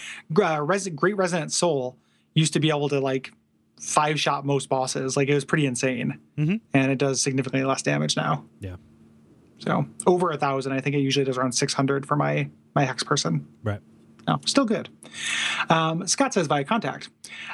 uh, 0.41 0.61
Res- 0.61 0.87
Great 0.89 1.15
Resonant 1.17 1.51
Soul 1.51 1.97
used 2.33 2.53
to 2.53 2.59
be 2.59 2.69
able 2.69 2.89
to 2.89 2.99
like 2.99 3.31
five 3.79 4.19
shot 4.19 4.45
most 4.45 4.69
bosses. 4.69 5.15
Like 5.15 5.27
it 5.29 5.33
was 5.35 5.45
pretty 5.45 5.65
insane, 5.65 6.19
Mhm. 6.37 6.59
and 6.73 6.91
it 6.91 6.97
does 6.97 7.21
significantly 7.21 7.65
less 7.67 7.81
damage 7.81 8.15
now. 8.17 8.45
Yeah. 8.59 8.77
So 9.59 9.85
over 10.07 10.31
a 10.31 10.37
thousand, 10.37 10.73
I 10.73 10.81
think 10.81 10.95
it 10.95 10.99
usually 10.99 11.25
does 11.25 11.37
around 11.37 11.53
six 11.53 11.73
hundred 11.73 12.05
for 12.05 12.15
my 12.15 12.49
my 12.75 12.83
hex 12.85 13.03
person. 13.03 13.45
Right. 13.63 13.79
No, 14.27 14.39
still 14.45 14.65
good. 14.65 14.89
Um, 15.69 16.07
Scott 16.07 16.33
says 16.33 16.47
via 16.47 16.63
contact. 16.63 17.09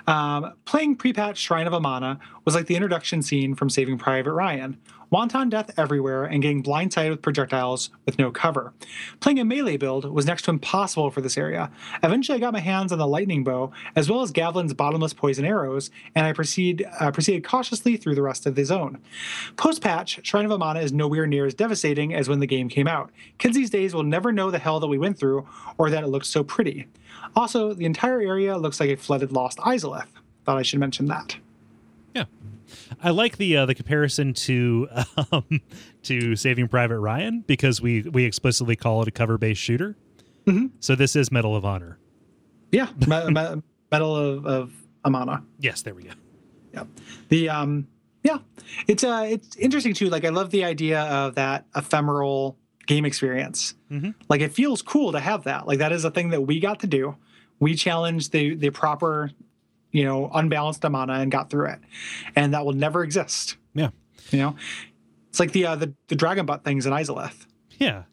Um, 0.07 0.53
playing 0.65 0.95
pre-patch 0.95 1.37
Shrine 1.37 1.67
of 1.67 1.73
Amana 1.73 2.19
was 2.45 2.55
like 2.55 2.67
the 2.67 2.75
introduction 2.75 3.21
scene 3.21 3.55
from 3.55 3.69
Saving 3.69 3.97
Private 3.97 4.33
Ryan. 4.33 4.77
Wanton 5.11 5.49
death 5.49 5.71
everywhere 5.77 6.25
and 6.25 6.41
getting 6.41 6.61
blindsided 6.61 7.09
with 7.09 7.21
projectiles 7.21 7.89
with 8.05 8.19
no 8.19 8.31
cover. 8.31 8.73
Playing 9.19 9.39
a 9.39 9.45
melee 9.45 9.77
build 9.77 10.05
was 10.05 10.25
next 10.25 10.43
to 10.43 10.51
impossible 10.51 11.09
for 11.09 11.21
this 11.21 11.37
area. 11.37 11.71
Eventually, 12.03 12.37
I 12.37 12.39
got 12.39 12.53
my 12.53 12.59
hands 12.59 12.91
on 12.91 12.99
the 12.99 13.07
lightning 13.07 13.43
bow 13.43 13.71
as 13.95 14.09
well 14.09 14.21
as 14.21 14.31
Gavlan's 14.31 14.73
bottomless 14.73 15.13
poison 15.13 15.45
arrows, 15.45 15.89
and 16.13 16.25
I 16.25 16.33
proceed 16.33 16.85
uh, 16.99 17.11
proceeded 17.11 17.43
cautiously 17.43 17.97
through 17.97 18.15
the 18.15 18.21
rest 18.21 18.45
of 18.45 18.55
the 18.55 18.63
zone. 18.63 18.99
Post 19.57 19.81
patch, 19.81 20.19
Shrine 20.23 20.45
of 20.45 20.51
Amana 20.51 20.81
is 20.81 20.93
nowhere 20.93 21.25
near 21.25 21.45
as 21.45 21.55
devastating 21.55 22.13
as 22.13 22.29
when 22.29 22.39
the 22.39 22.47
game 22.47 22.69
came 22.69 22.87
out. 22.87 23.11
Kids 23.39 23.55
these 23.55 23.69
days 23.71 23.95
will 23.95 24.03
never 24.03 24.31
know 24.31 24.51
the 24.51 24.59
hell 24.59 24.79
that 24.79 24.87
we 24.87 24.99
went 24.99 25.17
through 25.17 25.47
or 25.77 25.89
that 25.89 26.03
it 26.03 26.07
looks 26.07 26.29
so 26.29 26.43
pretty. 26.43 26.87
Also, 27.35 27.73
the 27.73 27.85
entire 27.85 28.19
area 28.21 28.57
looks 28.57 28.79
like 28.79 28.89
a 28.89 28.95
flooded 28.97 29.31
Lost 29.31 29.57
Izalith. 29.59 30.07
Thought 30.45 30.57
I 30.57 30.61
should 30.63 30.79
mention 30.79 31.05
that. 31.07 31.37
Yeah, 32.15 32.25
I 33.03 33.11
like 33.11 33.37
the 33.37 33.57
uh, 33.57 33.65
the 33.65 33.75
comparison 33.75 34.33
to 34.33 34.87
um, 35.31 35.61
to 36.03 36.35
Saving 36.35 36.67
Private 36.67 36.99
Ryan 36.99 37.43
because 37.47 37.81
we 37.81 38.01
we 38.01 38.23
explicitly 38.25 38.75
call 38.75 39.01
it 39.01 39.07
a 39.07 39.11
cover 39.11 39.37
based 39.37 39.61
shooter. 39.61 39.95
Mhm. 40.45 40.71
So 40.79 40.95
this 40.95 41.15
is 41.15 41.31
Medal 41.31 41.55
of 41.55 41.65
Honor. 41.65 41.97
Yeah, 42.71 42.87
me- 43.07 43.29
me- 43.31 43.61
Medal 43.91 44.15
of, 44.15 44.45
of 44.45 44.73
Amana. 45.05 45.43
Yes, 45.59 45.81
there 45.81 45.93
we 45.95 46.03
go. 46.03 46.11
Yeah. 46.73 46.83
The 47.29 47.49
um 47.49 47.87
yeah, 48.23 48.39
it's 48.87 49.03
uh 49.03 49.25
it's 49.29 49.55
interesting 49.55 49.93
too. 49.93 50.09
Like 50.09 50.25
I 50.25 50.29
love 50.29 50.49
the 50.51 50.63
idea 50.63 51.01
of 51.03 51.35
that 51.35 51.65
ephemeral 51.75 52.57
game 52.89 53.05
experience. 53.05 53.75
Mhm. 53.91 54.15
Like 54.27 54.41
it 54.41 54.51
feels 54.51 54.81
cool 54.81 55.11
to 55.13 55.19
have 55.19 55.43
that. 55.45 55.67
Like 55.67 55.77
that 55.79 55.91
is 55.91 56.03
a 56.05 56.11
thing 56.11 56.31
that 56.31 56.41
we 56.41 56.59
got 56.59 56.79
to 56.81 56.87
do. 56.87 57.15
We 57.59 57.75
challenged 57.75 58.31
the 58.31 58.55
the 58.55 58.71
proper, 58.71 59.31
you 59.91 60.03
know, 60.03 60.29
unbalanced 60.33 60.83
Amana 60.83 61.13
and 61.13 61.31
got 61.31 61.49
through 61.49 61.67
it, 61.67 61.79
and 62.35 62.53
that 62.53 62.65
will 62.65 62.73
never 62.73 63.03
exist. 63.03 63.57
Yeah, 63.75 63.89
You 64.31 64.39
know, 64.39 64.55
it's 65.29 65.39
like 65.39 65.51
the 65.51 65.65
uh, 65.67 65.75
the 65.75 65.93
the 66.07 66.15
dragon 66.15 66.45
butt 66.45 66.63
things 66.63 66.85
in 66.87 66.91
Izalith. 66.93 67.45
yeah, 67.77 68.03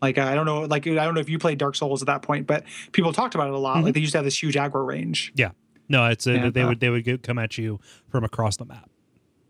Like 0.00 0.16
I 0.16 0.34
don't 0.34 0.46
know, 0.46 0.62
like 0.62 0.86
I 0.86 0.94
don't 1.04 1.14
know 1.14 1.20
if 1.20 1.28
you 1.28 1.38
played 1.38 1.58
Dark 1.58 1.74
Souls 1.76 2.00
at 2.02 2.06
that 2.06 2.22
point, 2.22 2.46
but 2.46 2.64
people 2.92 3.12
talked 3.12 3.34
about 3.34 3.48
it 3.48 3.54
a 3.54 3.58
lot. 3.58 3.84
Like 3.84 3.94
they 3.94 4.00
used 4.00 4.12
to 4.12 4.18
have 4.18 4.24
this 4.24 4.42
huge 4.42 4.54
aggro 4.54 4.86
range. 4.86 5.32
yeah. 5.36 5.50
No, 5.90 6.04
it's 6.06 6.26
a, 6.26 6.32
And, 6.32 6.52
they 6.54 6.62
uh, 6.62 6.68
would 6.68 6.80
they 6.80 6.90
would 6.90 7.22
come 7.22 7.38
at 7.38 7.56
you 7.58 7.80
from 8.10 8.22
across 8.24 8.56
the 8.58 8.64
map. 8.66 8.90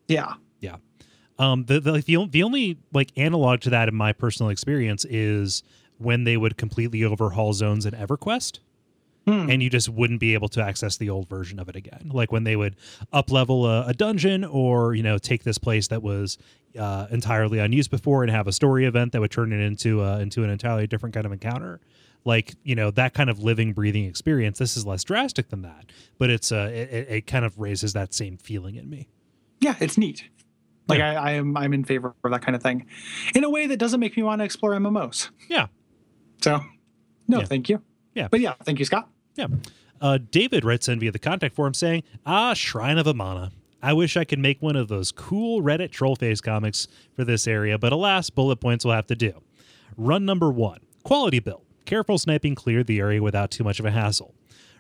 Yeah, 0.09 0.35
Yeah. 0.61 0.77
Um, 1.39 1.65
the, 1.67 1.79
the, 1.81 1.93
like, 1.93 2.05
the, 2.05 2.27
the 2.29 2.43
only 2.43 2.79
like 2.93 3.11
analog 3.17 3.61
to 3.61 3.71
that 3.71 3.89
in 3.89 3.95
my 3.95 4.13
personal 4.13 4.51
experience 4.51 5.05
is 5.09 5.63
when 5.99 6.25
they 6.25 6.37
would 6.37 6.57
completely 6.57 7.05
overhaul 7.05 7.53
zones 7.53 7.87
in 7.87 7.95
EverQuest. 7.95 8.59
Hmm. 9.27 9.51
And 9.51 9.63
you 9.63 9.69
just 9.69 9.89
wouldn't 9.91 10.21
be 10.21 10.33
able 10.35 10.49
to 10.49 10.63
access 10.63 10.97
the 10.97 11.11
old 11.11 11.29
version 11.29 11.59
of 11.59 11.69
it 11.69 11.77
again. 11.77 12.11
Like 12.15 12.33
when 12.33 12.45
they 12.45 12.57
would 12.57 12.77
up 13.13 13.31
level 13.31 13.67
a, 13.67 13.89
a 13.89 13.93
dungeon, 13.93 14.43
or 14.43 14.95
you 14.95 15.03
know, 15.03 15.19
take 15.19 15.45
this 15.45 15.59
place 15.59 15.89
that 15.89 16.03
was 16.03 16.39
uh, 16.79 17.09
entirely 17.11 17.59
unused 17.59 17.91
before 17.91 18.23
and 18.23 18.31
have 18.33 18.47
a 18.47 18.53
story 18.53 18.87
event 18.87 19.13
that 19.13 19.21
would 19.21 19.31
turn 19.31 19.53
it 19.53 19.61
into 19.61 20.03
uh, 20.03 20.19
into 20.19 20.45
an 20.45 20.51
entirely 20.51 20.87
different 20.87 21.15
kind 21.15 21.27
of 21.27 21.33
encounter. 21.33 21.79
Like 22.25 22.55
you 22.65 22.75
know 22.75 22.91
that 22.93 23.13
kind 23.13 23.29
of 23.29 23.39
living, 23.41 23.75
breathing 23.75 24.07
experience. 24.07 24.59
This 24.59 24.79
is 24.79 24.87
less 24.87 25.05
drastic 25.05 25.51
than 25.51 25.61
that, 25.63 25.93
but 26.17 26.31
it's 26.31 26.51
uh, 26.51 26.71
it- 26.73 27.09
it 27.11 27.27
kind 27.27 27.45
of 27.45 27.59
raises 27.59 27.93
that 27.93 28.15
same 28.15 28.39
feeling 28.39 28.77
in 28.77 28.89
me. 28.89 29.09
yeah, 29.61 29.75
it's 29.79 29.99
neat. 29.99 30.25
Like 30.89 30.99
Yeah. 30.99 31.21
I, 31.21 31.31
I 31.31 31.31
am 31.33 31.57
I'm 31.57 31.73
in 31.75 31.85
favor 31.85 32.15
of 32.25 32.31
that 32.31 32.43
kind 32.43 32.57
of 32.57 32.63
thing, 32.63 32.87
in 33.35 33.45
a 33.45 33.51
way 33.51 33.67
that 33.67 33.79
doesn't 33.79 34.01
make 34.01 34.17
me 34.17 34.23
want 34.23 34.41
to 34.41 34.45
explore 34.45 34.73
MMOs. 34.73 35.31
Yeah, 35.49 35.67
So, 36.43 36.61
no, 37.27 37.41
Yeah. 37.41 37.45
thank 37.45 37.69
you. 37.69 37.83
Yeah. 38.15 38.29
but 38.31 38.41
yeah, 38.41 38.55
thank 38.65 38.79
you, 38.79 38.85
Scott. 38.85 39.09
Yeah. 39.37 39.47
Uh, 40.01 40.19
David 40.31 40.65
writes 40.65 40.89
in 40.89 40.99
via 41.01 41.11
the 41.13 41.19
contact 41.19 41.55
form 41.55 41.75
saying, 41.75 42.03
Ah, 42.25 42.55
Shrine 42.55 42.99
of 42.99 43.07
Amana. 43.07 43.53
I 43.83 43.93
wish 43.93 44.17
I 44.17 44.25
could 44.25 44.39
make 44.41 44.61
one 44.61 44.75
of 44.77 44.89
those 44.89 45.13
cool 45.13 45.63
Reddit 45.63 45.91
troll 45.93 46.17
face 46.17 46.41
comics 46.41 46.89
for 47.15 47.25
this 47.25 47.47
area, 47.47 47.79
but 47.79 47.93
alas, 47.93 48.29
bullet 48.31 48.57
points 48.57 48.85
will 48.85 48.93
have 48.93 49.07
to 49.09 49.15
do. 49.15 49.41
Run 49.97 50.25
number 50.25 50.51
one 50.51 50.81
quality 51.05 51.39
build. 51.39 51.63
Careful 51.85 52.19
sniping 52.19 52.55
cleared 52.55 52.87
the 52.87 52.99
area 52.99 53.23
without 53.23 53.51
too 53.51 53.63
much 53.65 53.79
of 53.81 53.87
a 53.87 53.91
hassle. 53.91 54.35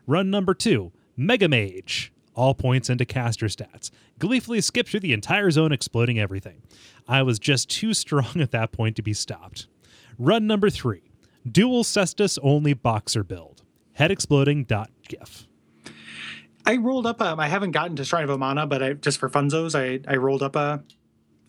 Run 0.06 0.30
number 0.30 0.52
two 0.54 0.92
Mega 1.16 1.48
Mage. 1.48 2.12
All 2.38 2.54
points 2.54 2.88
into 2.88 3.04
caster 3.04 3.46
stats. 3.46 3.90
Gleefully 4.20 4.60
skip 4.60 4.86
through 4.86 5.00
the 5.00 5.12
entire 5.12 5.50
zone, 5.50 5.72
exploding 5.72 6.20
everything. 6.20 6.62
I 7.08 7.22
was 7.22 7.40
just 7.40 7.68
too 7.68 7.92
strong 7.94 8.36
at 8.40 8.52
that 8.52 8.70
point 8.70 8.94
to 8.96 9.02
be 9.02 9.12
stopped. 9.12 9.66
Run 10.18 10.46
number 10.46 10.70
three 10.70 11.02
Dual 11.50 11.82
Cestus 11.82 12.38
only 12.42 12.74
boxer 12.74 13.24
build. 13.24 13.62
Head 13.94 14.12
exploding 14.12 14.62
dot 14.64 14.90
gif. 15.08 15.48
I 16.64 16.76
rolled 16.76 17.06
up. 17.06 17.20
Um, 17.20 17.40
I 17.40 17.48
haven't 17.48 17.72
gotten 17.72 17.96
to 17.96 18.04
Shrine 18.04 18.22
of 18.24 18.30
Amana, 18.30 18.66
but 18.66 18.82
I 18.84 18.92
just 18.92 19.18
for 19.18 19.28
funzos, 19.28 19.74
I 19.74 20.00
I 20.10 20.16
rolled 20.16 20.42
up 20.44 20.54
a 20.54 20.84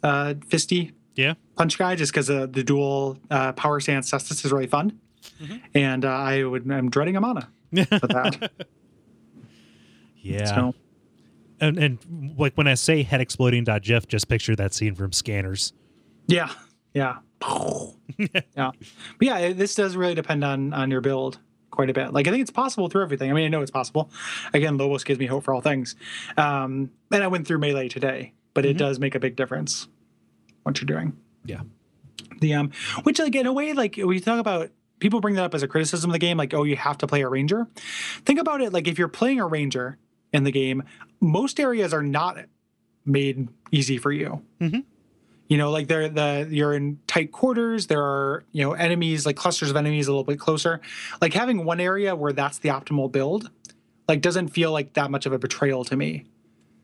uh, 0.01 0.33
fisty 0.47 0.93
Yeah. 1.15 1.35
punch 1.55 1.77
guy 1.77 1.95
just 1.95 2.11
because 2.13 2.29
uh, 2.31 2.47
the 2.49 2.63
dual 2.63 3.19
uh, 3.29 3.51
power 3.53 3.79
stance 3.79 4.09
Cestus 4.09 4.43
is 4.43 4.51
really 4.51 4.67
fun, 4.67 4.97
Mm-hmm. 5.39 5.55
and 5.75 6.05
uh, 6.05 6.09
I 6.09 6.43
would 6.43 6.71
I'm 6.71 6.89
dreading 6.89 7.15
Amana 7.17 7.49
for 7.99 8.07
that. 8.07 8.51
Yeah. 10.21 10.45
So 10.45 10.75
And 11.61 11.77
and 11.77 12.33
like 12.37 12.53
when 12.55 12.67
I 12.67 12.73
say 12.75 13.03
head 13.03 13.21
exploding 13.21 13.63
gif, 13.81 14.07
just 14.07 14.27
picture 14.27 14.55
that 14.55 14.73
scene 14.73 14.95
from 14.95 15.11
Scanners. 15.11 15.73
yeah, 16.27 16.51
yeah, 16.93 17.17
yeah. 18.17 18.37
But 18.55 18.73
yeah, 19.21 19.53
this 19.53 19.75
does 19.75 19.95
really 19.95 20.15
depend 20.15 20.43
on 20.43 20.73
on 20.73 20.91
your 20.91 21.01
build 21.01 21.39
quite 21.71 21.89
a 21.89 21.93
bit. 21.93 22.13
Like 22.13 22.27
I 22.27 22.31
think 22.31 22.41
it's 22.41 22.51
possible 22.51 22.89
through 22.89 23.03
everything. 23.03 23.29
I 23.29 23.33
mean, 23.33 23.45
I 23.45 23.47
know 23.49 23.61
it's 23.61 23.71
possible. 23.71 24.09
Again, 24.53 24.77
Lobos 24.77 25.03
gives 25.03 25.19
me 25.19 25.25
hope 25.27 25.43
for 25.43 25.53
all 25.53 25.61
things. 25.61 25.95
Um, 26.37 26.91
and 27.11 27.23
I 27.23 27.27
went 27.27 27.47
through 27.47 27.59
melee 27.59 27.87
today, 27.89 28.33
but 28.53 28.65
it 28.65 28.77
does 28.77 28.99
make 28.99 29.15
a 29.15 29.19
big 29.19 29.35
difference 29.35 29.87
what 30.63 30.79
you're 30.81 30.87
doing. 30.87 31.15
Yeah. 31.45 31.61
the 32.41 32.53
um 32.53 32.71
which 33.03 33.17
like 33.19 33.33
in 33.35 33.45
a 33.47 33.53
way 33.53 33.73
like 33.73 33.95
we 33.97 34.19
talk 34.19 34.39
about 34.39 34.69
people 34.99 35.21
bring 35.21 35.35
that 35.35 35.45
up 35.45 35.55
as 35.55 35.63
a 35.63 35.67
criticism 35.67 36.09
of 36.09 36.13
the 36.13 36.19
game 36.19 36.37
like 36.37 36.53
oh 36.53 36.63
you 36.63 36.75
have 36.75 36.97
to 36.99 37.07
play 37.07 37.21
a 37.21 37.29
ranger 37.29 37.65
think 38.25 38.39
about 38.39 38.61
it 38.61 38.73
like 38.73 38.87
if 38.87 38.99
you're 38.99 39.07
playing 39.07 39.39
a 39.39 39.47
ranger 39.47 39.97
in 40.33 40.43
the 40.43 40.51
game 40.51 40.83
most 41.19 41.59
areas 41.59 41.93
are 41.93 42.03
not 42.03 42.37
made 43.05 43.47
easy 43.71 43.97
for 43.97 44.11
you 44.11 44.41
Mhm. 44.61 44.83
you 45.47 45.57
know 45.57 45.71
like 45.71 45.87
they're 45.87 46.09
the 46.09 46.47
you're 46.51 46.73
in 46.73 46.99
tight 47.07 47.31
quarters 47.31 47.87
there 47.87 48.03
are 48.03 48.43
you 48.51 48.63
know 48.63 48.73
enemies 48.73 49.25
like 49.25 49.35
clusters 49.35 49.69
of 49.69 49.75
enemies 49.75 50.07
a 50.07 50.11
little 50.11 50.23
bit 50.23 50.39
closer 50.39 50.79
like 51.21 51.33
having 51.33 51.65
one 51.65 51.79
area 51.79 52.15
where 52.15 52.33
that's 52.33 52.59
the 52.59 52.69
optimal 52.69 53.11
build 53.11 53.49
like 54.07 54.21
doesn't 54.21 54.49
feel 54.49 54.71
like 54.71 54.93
that 54.93 55.09
much 55.11 55.25
of 55.25 55.33
a 55.33 55.39
betrayal 55.39 55.83
to 55.85 55.95
me 55.95 56.25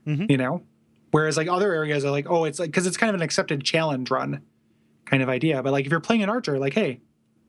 Mhm. 0.08 0.30
you 0.30 0.38
know 0.38 0.64
whereas 1.12 1.38
like 1.38 1.48
other 1.48 1.74
areas 1.74 2.04
are 2.06 2.12
like 2.12 2.30
oh 2.30 2.46
it's 2.46 2.60
like 2.60 2.70
because 2.72 2.88
it's 2.88 2.98
kind 2.98 3.10
of 3.10 3.16
an 3.16 3.22
accepted 3.22 3.64
challenge 3.64 4.10
run 4.12 4.42
kind 5.06 5.22
of 5.22 5.30
idea 5.30 5.62
but 5.62 5.72
like 5.72 5.86
if 5.86 5.92
you're 5.92 6.00
playing 6.00 6.24
an 6.24 6.30
archer 6.30 6.58
like 6.58 6.74
hey 6.74 7.00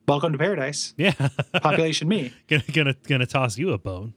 welcome 0.07 0.33
to 0.33 0.39
paradise 0.39 0.93
Yeah. 0.99 1.13
population 1.63 2.07
me 2.09 2.33
gonna 2.49 2.63
gonna 2.73 2.95
gonna 3.09 3.27
toss 3.27 3.57
you 3.59 3.71
a 3.71 3.79
bone. 3.79 4.13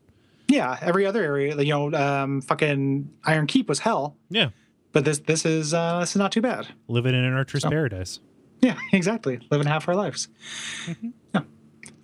Yeah 0.49 0.77
every 0.81 1.05
other 1.05 1.23
area 1.23 1.55
you 1.61 1.69
know 1.73 1.93
um 1.93 2.41
fucking 2.41 3.09
iron 3.23 3.47
keep 3.47 3.69
was 3.69 3.79
hell 3.79 4.17
Yeah. 4.29 4.49
but 4.91 5.05
this 5.05 5.19
this 5.19 5.45
is 5.45 5.73
uh 5.73 5.99
this 6.01 6.09
is 6.11 6.15
not 6.17 6.31
too 6.31 6.41
bad 6.41 6.67
Living 6.87 7.13
in 7.15 7.23
an 7.23 7.33
archer's 7.33 7.61
So- 7.61 7.69
paradise. 7.69 8.19
Yeah, 8.61 8.77
exactly. 8.91 9.39
Living 9.51 9.67
half 9.67 9.87
our 9.87 9.95
lives. 9.95 10.27
Yeah. 11.33 11.41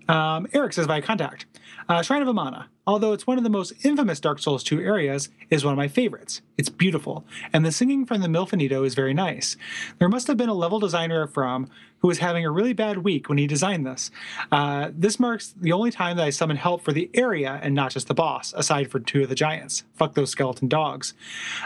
Um, 0.07 0.47
Eric 0.53 0.71
says 0.71 0.87
by 0.87 1.01
contact. 1.01 1.47
Uh, 1.87 2.01
Shrine 2.01 2.23
of 2.23 2.27
Amana, 2.27 2.69
although 2.87 3.13
it's 3.13 3.27
one 3.27 3.37
of 3.37 3.43
the 3.43 3.49
most 3.49 3.85
infamous 3.85 4.19
Dark 4.19 4.39
Souls 4.39 4.63
2 4.63 4.81
areas, 4.81 5.29
is 5.51 5.63
one 5.63 5.71
of 5.71 5.77
my 5.77 5.87
favorites. 5.87 6.41
It's 6.57 6.69
beautiful, 6.69 7.25
and 7.53 7.63
the 7.63 7.71
singing 7.71 8.07
from 8.07 8.21
the 8.21 8.27
Milfanito 8.27 8.83
is 8.85 8.95
very 8.95 9.13
nice. 9.13 9.55
There 9.99 10.09
must 10.09 10.25
have 10.25 10.35
been 10.35 10.49
a 10.49 10.55
level 10.55 10.79
designer 10.79 11.27
from 11.27 11.69
who 11.99 12.07
was 12.07 12.17
having 12.17 12.43
a 12.43 12.51
really 12.51 12.73
bad 12.73 12.99
week 12.99 13.29
when 13.29 13.37
he 13.37 13.45
designed 13.45 13.85
this. 13.85 14.09
Uh, 14.51 14.89
this 14.93 15.19
marks 15.19 15.53
the 15.59 15.71
only 15.71 15.91
time 15.91 16.17
that 16.17 16.25
I 16.25 16.31
summon 16.31 16.57
help 16.57 16.81
for 16.81 16.91
the 16.91 17.09
area 17.13 17.59
and 17.61 17.75
not 17.75 17.91
just 17.91 18.07
the 18.07 18.15
boss, 18.15 18.51
aside 18.57 18.89
from 18.89 19.05
two 19.05 19.21
of 19.21 19.29
the 19.29 19.35
giants. 19.35 19.83
Fuck 19.93 20.15
those 20.15 20.31
skeleton 20.31 20.67
dogs. 20.67 21.13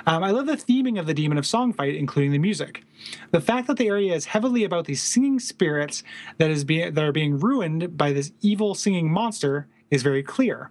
Um, 0.05 0.21
I 0.21 0.31
love 0.31 0.47
the 0.47 0.57
theming 0.57 0.99
of 0.99 1.05
the 1.05 1.13
Demon 1.13 1.38
of 1.38 1.45
Song 1.45 1.71
fight, 1.71 1.95
including 1.95 2.31
the 2.31 2.39
music. 2.39 2.83
The 3.31 3.41
fact 3.41 3.67
that 3.67 3.77
the 3.77 3.88
area 3.88 4.13
is 4.13 4.25
heavily 4.25 4.65
about 4.65 4.85
these 4.85 5.01
singing 5.01 5.39
spirits 5.39 6.03
that 6.39 6.51
is 6.51 6.65
being 6.65 6.93
that 6.93 7.03
are 7.03 7.13
being 7.13 7.39
ruined 7.39 7.97
by 7.97 8.11
this 8.11 8.33
evil 8.41 8.75
singing 8.75 9.09
monster 9.11 9.67
is 9.91 10.03
very 10.03 10.22
clear. 10.24 10.69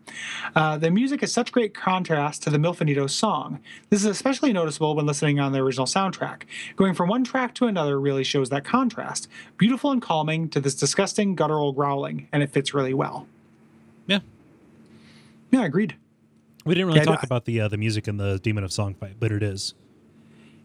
Uh, 0.55 0.79
the 0.79 0.91
music 0.91 1.23
is 1.23 1.33
such 1.33 1.51
great 1.53 1.75
contrast 1.75 2.43
to 2.45 2.51
the 2.51 2.59
Milfanito 2.59 3.09
song. 3.11 3.61
This 3.91 4.01
is 4.01 4.07
especially 4.07 4.53
noticeable 4.53 4.95
when 4.95 5.07
listening 5.07 5.41
on 5.41 5.53
the 5.53 5.59
original 5.59 5.87
soundtrack. 5.87 6.43
Going 6.77 6.95
from 6.95 7.09
one 7.09 7.25
track 7.25 7.55
to 7.57 7.67
another 7.67 8.01
really 8.01 8.25
shows 8.25 8.49
that 8.51 8.65
contrast. 8.65 9.29
Beautiful 9.57 9.91
and 9.91 10.01
calming 10.01 10.49
to 10.51 10.61
this 10.61 10.75
disgusting 10.75 11.35
guttural 11.35 11.73
growling, 11.73 12.29
and 12.33 12.43
it 12.43 12.51
fits 12.51 12.73
really 12.75 12.95
well. 12.95 13.27
Yeah. 14.07 14.21
Yeah, 15.51 15.65
agreed. 15.65 15.97
We 16.65 16.75
didn't 16.75 16.89
really 16.89 17.01
Yeah, 17.01 17.05
talk 17.07 17.23
about 17.23 17.45
the 17.47 17.61
uh, 17.63 17.69
the 17.69 17.79
music 17.79 18.09
in 18.09 18.19
the 18.19 18.39
Demon 18.39 18.63
of 18.65 18.73
Song 18.73 18.95
fight, 18.95 19.17
but 19.19 19.33
it 19.33 19.43
is. 19.43 19.75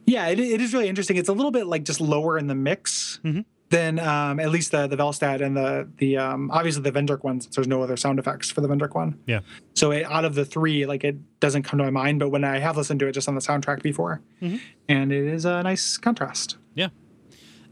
Yeah, 0.06 0.28
it, 0.28 0.38
it 0.40 0.60
is 0.60 0.74
really 0.74 0.90
interesting. 0.90 1.16
It's 1.16 1.30
a 1.30 1.34
little 1.34 1.52
bit 1.52 1.66
like 1.66 1.84
just 1.86 2.02
lower 2.02 2.38
in 2.38 2.48
the 2.48 2.56
mix 2.56 3.20
Mhm. 3.24 3.46
Than 3.74 3.98
um, 3.98 4.40
at 4.40 4.52
least 4.52 4.70
the 4.72 4.86
the 4.86 4.96
Velstadt 4.96 5.42
and 5.42 5.58
the 5.58 5.90
the 5.98 6.16
um, 6.18 6.52
obviously 6.52 6.84
the 6.84 6.92
Vendrick 6.92 7.24
ones. 7.24 7.46
Since 7.46 7.56
there's 7.56 7.68
no 7.68 7.82
other 7.82 7.98
sound 7.98 8.20
effects 8.20 8.52
for 8.52 8.62
the 8.62 8.68
Vendrick 8.68 8.94
one, 8.94 9.18
Yeah. 9.26 9.40
so 9.74 9.90
it, 9.92 10.04
out 10.06 10.26
of 10.26 10.36
the 10.36 10.46
three, 10.46 10.86
like 10.86 11.04
it 11.04 11.16
doesn't 11.40 11.64
come 11.64 11.80
to 11.80 11.84
my 11.84 11.90
mind. 11.90 12.20
But 12.20 12.30
when 12.30 12.44
I 12.44 12.60
have 12.60 12.78
listened 12.78 13.00
to 13.00 13.08
it 13.08 13.14
just 13.14 13.28
on 13.28 13.34
the 13.34 13.42
soundtrack 13.42 13.82
before, 13.82 14.22
Mhm. 14.44 14.60
and 14.88 15.12
it 15.12 15.26
is 15.26 15.46
a 15.46 15.64
nice 15.64 15.98
contrast. 15.98 16.58
Yeah. 16.76 16.90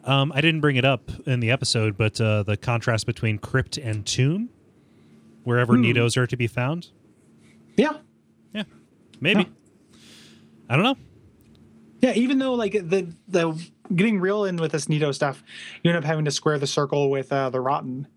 Um, 0.03 0.31
I 0.33 0.41
didn't 0.41 0.61
bring 0.61 0.75
it 0.75 0.85
up 0.85 1.11
in 1.27 1.39
the 1.39 1.51
episode, 1.51 1.97
but 1.97 2.19
uh, 2.19 2.41
the 2.41 2.57
contrast 2.57 3.05
between 3.05 3.37
crypt 3.37 3.77
and 3.77 4.03
tomb, 4.03 4.49
wherever 5.43 5.75
Hmm. 5.75 5.83
Nidos 5.83 6.17
are 6.17 6.25
to 6.25 6.35
be 6.35 6.47
found. 6.47 6.87
Yeah, 7.77 7.97
Yeah. 8.55 8.63
Maybe. 9.19 9.41
Yeah. 9.41 9.47
I 10.67 10.75
don't 10.77 10.83
know. 10.85 10.97
yeah. 12.01 12.13
Even 12.13 12.39
though 12.39 12.55
like 12.55 12.71
the 12.73 13.13
the 13.27 13.53
getting 13.95 14.19
real 14.19 14.45
in 14.45 14.57
with 14.57 14.71
this 14.71 14.87
Nito 14.89 15.11
stuff, 15.11 15.43
you 15.83 15.91
end 15.91 15.97
up 15.97 16.03
having 16.03 16.25
to 16.25 16.31
square 16.31 16.57
the 16.59 16.67
circle 16.67 17.09
with 17.09 17.31
uh, 17.31 17.49
the 17.49 17.59
Rotten. 17.61 18.07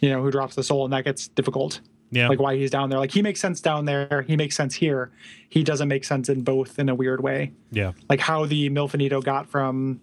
You 0.00 0.10
know 0.10 0.22
who 0.22 0.30
drops 0.30 0.54
the 0.54 0.62
soul, 0.62 0.84
and 0.84 0.92
that 0.92 1.04
gets 1.04 1.28
difficult. 1.28 1.80
Yeah. 2.12 2.28
like 2.28 2.38
why 2.38 2.54
he's 2.56 2.70
down 2.70 2.88
there. 2.88 3.00
Like 3.00 3.10
he 3.10 3.20
makes 3.20 3.40
sense 3.40 3.60
down 3.60 3.84
there, 3.84 4.24
he 4.28 4.36
makes 4.36 4.54
sense 4.56 4.74
here. 4.76 5.10
He 5.48 5.64
doesn't 5.64 5.88
make 5.88 6.04
sense 6.04 6.28
in 6.28 6.42
both 6.42 6.78
in 6.78 6.88
a 6.88 6.94
weird 6.94 7.20
way. 7.20 7.52
yeah. 7.72 7.92
Like 8.08 8.20
how 8.20 8.46
the 8.46 8.70
Milfanito 8.70 9.22
got 9.24 9.48
from, 9.48 10.00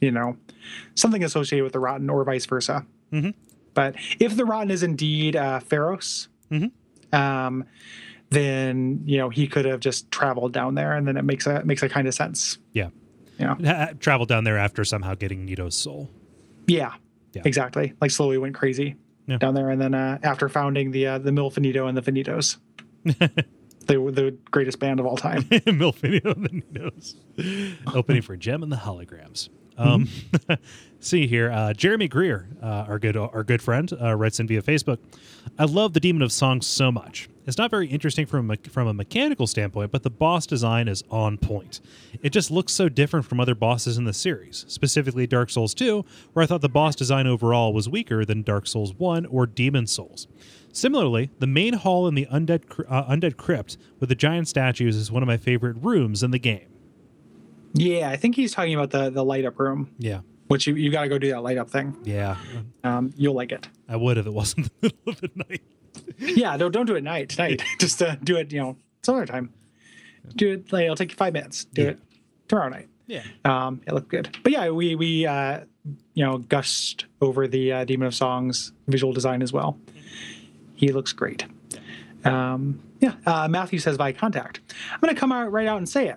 you 0.00 0.12
know, 0.12 0.36
something 0.94 1.24
associated 1.24 1.64
with 1.64 1.72
the 1.72 1.80
Rotten 1.80 2.08
or 2.10 2.22
vice 2.22 2.46
versa. 2.46 2.86
Mhm. 3.12 3.34
But 3.74 3.96
if 4.20 4.36
the 4.36 4.44
Rotten 4.44 4.70
is 4.70 4.84
indeed 4.84 5.34
uh, 5.34 5.58
Pharos, 5.60 6.28
Mhm. 6.52 6.70
um, 7.12 7.64
then 8.30 9.02
you 9.04 9.18
know 9.18 9.28
he 9.28 9.46
could 9.48 9.64
have 9.64 9.80
just 9.80 10.10
traveled 10.12 10.52
down 10.52 10.74
there, 10.76 10.92
and 10.92 11.06
then 11.08 11.16
it 11.16 11.24
makes 11.24 11.46
a 11.46 11.64
makes 11.64 11.82
a 11.82 11.88
kind 11.88 12.06
of 12.06 12.14
sense. 12.14 12.58
Yeah. 12.72 12.90
Yeah, 13.38 13.54
Ha- 13.64 13.92
Traveled 14.00 14.28
down 14.28 14.44
there 14.44 14.58
after 14.58 14.84
somehow 14.84 15.14
getting 15.14 15.46
Nito's 15.46 15.76
soul. 15.76 16.10
yeah, 16.66 16.94
Yeah. 17.34 17.42
exactly. 17.44 17.92
Like 18.00 18.10
slowly 18.10 18.38
went 18.38 18.54
crazy 18.54 18.96
Yeah. 19.26 19.38
down 19.38 19.54
there, 19.54 19.70
and 19.70 19.80
then 19.80 19.94
uh, 19.94 20.18
after 20.22 20.48
founding 20.48 20.90
the 20.92 21.06
uh, 21.06 21.18
the 21.18 21.30
Milfanito 21.30 21.88
and 21.88 21.96
the 21.96 22.02
Finitos. 22.02 22.56
they 23.86 23.96
were 23.98 24.10
the 24.10 24.36
greatest 24.50 24.78
band 24.80 24.98
of 25.00 25.06
all 25.06 25.16
time. 25.16 25.42
Milfanio 25.50 26.24
and 26.34 26.44
the 26.44 26.48
Finitos, 26.50 27.94
Opening 27.94 28.22
for 28.22 28.36
Jem 28.36 28.62
and 28.62 28.72
the 28.72 28.76
Holograms. 28.76 29.48
Um, 29.78 30.08
see 31.00 31.26
here, 31.26 31.50
uh, 31.50 31.72
Jeremy 31.72 32.08
Greer, 32.08 32.48
uh, 32.62 32.86
our 32.88 32.98
good 32.98 33.16
our 33.16 33.44
good 33.44 33.62
friend, 33.62 33.92
uh, 34.00 34.14
writes 34.14 34.40
in 34.40 34.46
via 34.46 34.62
Facebook. 34.62 34.98
I 35.58 35.64
love 35.64 35.92
the 35.92 36.00
Demon 36.00 36.22
of 36.22 36.32
Song 36.32 36.60
so 36.60 36.90
much. 36.90 37.28
It's 37.46 37.58
not 37.58 37.70
very 37.70 37.86
interesting 37.86 38.26
from 38.26 38.50
a, 38.50 38.56
from 38.56 38.88
a 38.88 38.92
mechanical 38.92 39.46
standpoint, 39.46 39.92
but 39.92 40.02
the 40.02 40.10
boss 40.10 40.46
design 40.46 40.88
is 40.88 41.04
on 41.10 41.38
point. 41.38 41.80
It 42.20 42.30
just 42.30 42.50
looks 42.50 42.72
so 42.72 42.88
different 42.88 43.24
from 43.24 43.38
other 43.38 43.54
bosses 43.54 43.98
in 43.98 44.04
the 44.04 44.12
series, 44.12 44.64
specifically 44.66 45.28
Dark 45.28 45.50
Souls 45.50 45.72
2, 45.72 46.04
where 46.32 46.42
I 46.42 46.46
thought 46.46 46.60
the 46.60 46.68
boss 46.68 46.96
design 46.96 47.28
overall 47.28 47.72
was 47.72 47.88
weaker 47.88 48.24
than 48.24 48.42
Dark 48.42 48.66
Souls 48.66 48.94
1 48.94 49.26
or 49.26 49.46
Demon 49.46 49.86
Souls. 49.86 50.26
Similarly, 50.72 51.30
the 51.38 51.46
main 51.46 51.74
hall 51.74 52.08
in 52.08 52.16
the 52.16 52.26
Undead, 52.26 52.84
uh, 52.88 53.04
Undead 53.04 53.36
Crypt 53.36 53.78
with 54.00 54.08
the 54.08 54.16
giant 54.16 54.48
statues 54.48 54.96
is 54.96 55.12
one 55.12 55.22
of 55.22 55.28
my 55.28 55.36
favorite 55.36 55.76
rooms 55.80 56.24
in 56.24 56.32
the 56.32 56.38
game. 56.40 56.66
Yeah, 57.74 58.08
I 58.10 58.16
think 58.16 58.34
he's 58.36 58.52
talking 58.52 58.74
about 58.74 58.90
the 58.90 59.10
the 59.10 59.24
light 59.24 59.44
up 59.44 59.58
room, 59.58 59.90
Yeah. 59.98 60.20
which 60.48 60.66
you, 60.66 60.74
you 60.74 60.90
got 60.90 61.02
to 61.02 61.08
go 61.08 61.18
do 61.18 61.30
that 61.30 61.42
light 61.42 61.58
up 61.58 61.68
thing. 61.70 61.96
Yeah. 62.04 62.36
Um, 62.84 63.12
you'll 63.16 63.34
like 63.34 63.52
it. 63.52 63.68
I 63.88 63.96
would 63.96 64.18
if 64.18 64.26
it 64.26 64.32
wasn't 64.32 64.70
the 64.80 64.92
middle 65.06 65.12
of 65.12 65.20
the 65.20 65.30
night. 65.34 65.62
Yeah, 66.18 66.56
don't 66.56 66.72
don't 66.72 66.86
do 66.86 66.94
it 66.94 67.02
night 67.04 67.28
tonight. 67.30 67.62
Just 67.78 68.02
uh, 68.02 68.16
do 68.22 68.36
it. 68.36 68.52
You 68.52 68.60
know, 68.60 68.76
some 69.02 69.16
other 69.16 69.26
time. 69.26 69.52
Do 70.34 70.52
it. 70.52 70.72
Like, 70.72 70.84
it'll 70.84 70.96
take 70.96 71.10
you 71.10 71.16
five 71.16 71.32
minutes. 71.32 71.64
Do 71.66 71.82
Yeah. 71.82 71.88
it 71.90 71.98
tomorrow 72.48 72.68
night. 72.70 72.88
Yeah. 73.06 73.22
Um, 73.44 73.80
it 73.86 73.92
looked 73.94 74.08
good. 74.08 74.36
But 74.42 74.52
yeah, 74.52 74.70
we 74.70 74.94
we 74.94 75.26
uh, 75.26 75.60
you 76.14 76.24
know 76.24 76.38
gushed 76.38 77.06
over 77.20 77.46
the 77.46 77.72
uh, 77.72 77.84
Demon 77.84 78.06
of 78.08 78.14
Songs 78.14 78.72
visual 78.88 79.12
design 79.12 79.42
as 79.42 79.52
well. 79.52 79.78
He 80.74 80.92
looks 80.92 81.12
great. 81.12 81.44
Um, 82.24 82.82
yeah, 83.00 83.14
uh, 83.24 83.46
Matthew 83.48 83.78
says 83.78 83.96
by 83.96 84.12
contact. 84.12 84.60
I'm 84.92 85.00
gonna 85.00 85.14
come 85.14 85.30
out 85.32 85.52
right 85.52 85.66
out 85.66 85.78
and 85.78 85.88
say 85.88 86.08
it. 86.08 86.16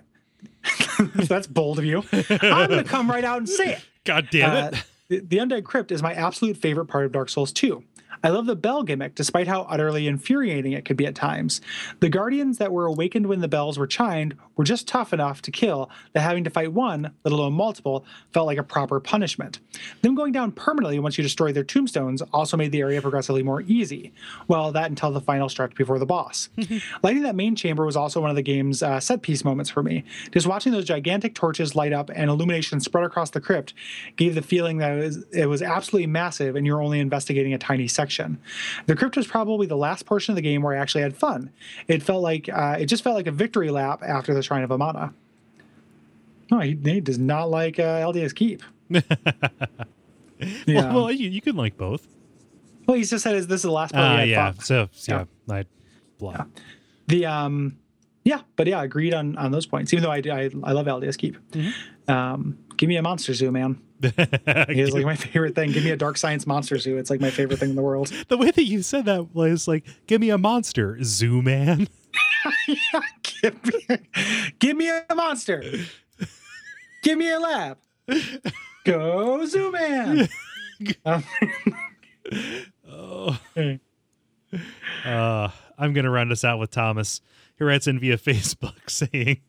That's 1.14 1.46
bold 1.46 1.78
of 1.78 1.84
you. 1.84 2.02
I'm 2.12 2.68
gonna 2.68 2.84
come 2.84 3.10
right 3.10 3.24
out 3.24 3.38
and 3.38 3.48
say 3.48 3.74
it. 3.74 3.84
God 4.04 4.28
damn 4.30 4.50
Uh, 4.50 4.68
it. 4.68 4.84
the, 5.08 5.20
the 5.20 5.36
Undead 5.38 5.64
Crypt 5.64 5.92
is 5.92 6.02
my 6.02 6.12
absolute 6.14 6.56
favorite 6.56 6.86
part 6.86 7.04
of 7.06 7.12
Dark 7.12 7.28
Souls 7.28 7.52
2. 7.52 7.82
I 8.22 8.28
love 8.28 8.46
the 8.46 8.56
bell 8.56 8.82
gimmick, 8.82 9.14
despite 9.14 9.46
how 9.46 9.62
utterly 9.62 10.06
infuriating 10.06 10.72
it 10.72 10.84
could 10.84 10.96
be 10.96 11.06
at 11.06 11.14
times. 11.14 11.60
The 12.00 12.08
guardians 12.08 12.58
that 12.58 12.72
were 12.72 12.86
awakened 12.86 13.26
when 13.26 13.40
the 13.40 13.48
bells 13.48 13.78
were 13.78 13.86
chimed 13.86 14.36
were 14.56 14.64
just 14.64 14.86
tough 14.86 15.12
enough 15.12 15.40
to 15.42 15.50
kill 15.50 15.90
that 16.12 16.20
having 16.20 16.44
to 16.44 16.50
fight 16.50 16.72
one, 16.72 17.12
let 17.24 17.32
alone 17.32 17.54
multiple, 17.54 18.04
felt 18.32 18.46
like 18.46 18.58
a 18.58 18.62
proper 18.62 19.00
punishment. 19.00 19.60
Them 20.02 20.14
going 20.14 20.32
down 20.32 20.52
permanently 20.52 20.98
once 20.98 21.16
you 21.16 21.22
destroy 21.22 21.52
their 21.52 21.64
tombstones 21.64 22.22
also 22.32 22.56
made 22.56 22.72
the 22.72 22.80
area 22.80 23.00
progressively 23.00 23.42
more 23.42 23.62
easy. 23.62 24.12
Well, 24.48 24.72
that 24.72 24.90
until 24.90 25.10
the 25.10 25.20
final 25.20 25.48
stretch 25.48 25.74
before 25.74 25.98
the 25.98 26.06
boss. 26.06 26.50
Lighting 27.02 27.22
that 27.22 27.34
main 27.34 27.56
chamber 27.56 27.86
was 27.86 27.96
also 27.96 28.20
one 28.20 28.30
of 28.30 28.36
the 28.36 28.42
game's 28.42 28.82
uh, 28.82 29.00
set 29.00 29.22
piece 29.22 29.44
moments 29.44 29.70
for 29.70 29.82
me. 29.82 30.04
Just 30.30 30.46
watching 30.46 30.72
those 30.72 30.84
gigantic 30.84 31.34
torches 31.34 31.74
light 31.74 31.92
up 31.92 32.10
and 32.14 32.28
illumination 32.28 32.80
spread 32.80 33.04
across 33.04 33.30
the 33.30 33.40
crypt 33.40 33.72
gave 34.16 34.34
the 34.34 34.42
feeling 34.42 34.78
that 34.78 34.92
it 34.92 35.00
was, 35.00 35.24
it 35.32 35.46
was 35.46 35.62
absolutely 35.62 36.06
massive 36.06 36.56
and 36.56 36.66
you're 36.66 36.82
only 36.82 37.00
investigating 37.00 37.54
a 37.54 37.58
tiny 37.58 37.88
section. 38.00 38.40
The 38.86 38.96
crypt 38.96 39.16
was 39.16 39.26
probably 39.26 39.66
the 39.66 39.76
last 39.76 40.06
portion 40.06 40.32
of 40.32 40.36
the 40.36 40.42
game 40.42 40.62
where 40.62 40.74
I 40.74 40.78
actually 40.78 41.02
had 41.02 41.16
fun. 41.16 41.50
It 41.86 42.02
felt 42.02 42.22
like 42.22 42.48
uh, 42.48 42.76
it 42.80 42.86
just 42.86 43.04
felt 43.04 43.14
like 43.14 43.26
a 43.26 43.32
victory 43.32 43.70
lap 43.70 44.02
after 44.02 44.32
the 44.32 44.42
Shrine 44.42 44.62
of 44.62 44.70
Amana. 44.70 45.12
No, 46.50 46.60
he, 46.60 46.78
he 46.82 47.00
does 47.00 47.18
not 47.18 47.50
like 47.50 47.78
uh, 47.78 48.00
Aldia's 48.00 48.32
Keep. 48.32 48.62
Well, 50.66 50.94
well, 50.94 51.12
you, 51.12 51.28
you 51.28 51.42
can 51.42 51.54
like 51.54 51.76
both. 51.76 52.08
Well, 52.86 52.96
he 52.96 53.04
just 53.04 53.22
said 53.22 53.34
this 53.34 53.56
is 53.56 53.62
the 53.62 53.70
last 53.70 53.92
part. 53.92 54.20
Uh, 54.20 54.22
yeah. 54.22 54.52
fun. 54.52 54.60
So 54.60 54.88
yeah, 55.06 55.24
I 55.50 55.66
blah. 56.18 56.46
The 57.08 57.26
um, 57.26 57.76
yeah, 58.24 58.40
but 58.56 58.66
yeah, 58.66 58.82
agreed 58.82 59.12
on 59.12 59.36
on 59.36 59.50
those 59.50 59.66
points. 59.66 59.92
Even 59.92 60.02
though 60.02 60.10
I 60.10 60.22
I, 60.32 60.50
I 60.64 60.72
love 60.72 60.86
Aldia's 60.86 61.18
Keep. 61.18 61.36
Mm-hmm. 61.50 62.10
Um, 62.10 62.58
give 62.78 62.88
me 62.88 62.96
a 62.96 63.02
monster 63.02 63.34
zoo, 63.34 63.50
man. 63.50 63.82
It's 64.72 64.94
like 64.94 65.04
my 65.04 65.16
favorite 65.16 65.54
thing. 65.54 65.72
Give 65.72 65.84
me 65.84 65.90
a 65.90 65.96
dark 65.96 66.16
science 66.16 66.46
monster 66.46 66.78
zoo. 66.78 66.96
It's 66.96 67.10
like 67.10 67.20
my 67.20 67.30
favorite 67.30 67.58
thing 67.58 67.70
in 67.70 67.76
the 67.76 67.82
world. 67.82 68.08
the 68.28 68.36
way 68.38 68.50
that 68.50 68.64
you 68.64 68.82
said 68.82 69.04
that 69.04 69.34
was 69.34 69.68
like, 69.68 69.84
"Give 70.06 70.20
me 70.20 70.30
a 70.30 70.38
monster, 70.38 70.98
Zoo 71.02 71.42
Man." 71.42 71.86
give, 73.42 73.64
me, 73.64 73.98
give 74.58 74.76
me 74.76 74.88
a 74.88 75.14
monster. 75.14 75.62
Give 77.02 77.18
me 77.18 77.30
a 77.30 77.38
lab. 77.38 77.78
Go 78.84 79.44
zoo 79.46 79.70
man. 79.70 80.28
Um, 81.04 81.24
Oh. 82.88 83.38
Uh, 85.04 85.48
I'm 85.78 85.92
going 85.92 86.04
to 86.04 86.10
round 86.10 86.32
us 86.32 86.44
out 86.44 86.58
with 86.58 86.70
Thomas, 86.70 87.20
who 87.60 87.66
writes 87.66 87.86
in 87.86 88.00
via 88.00 88.16
Facebook 88.18 88.90
saying, 88.90 89.42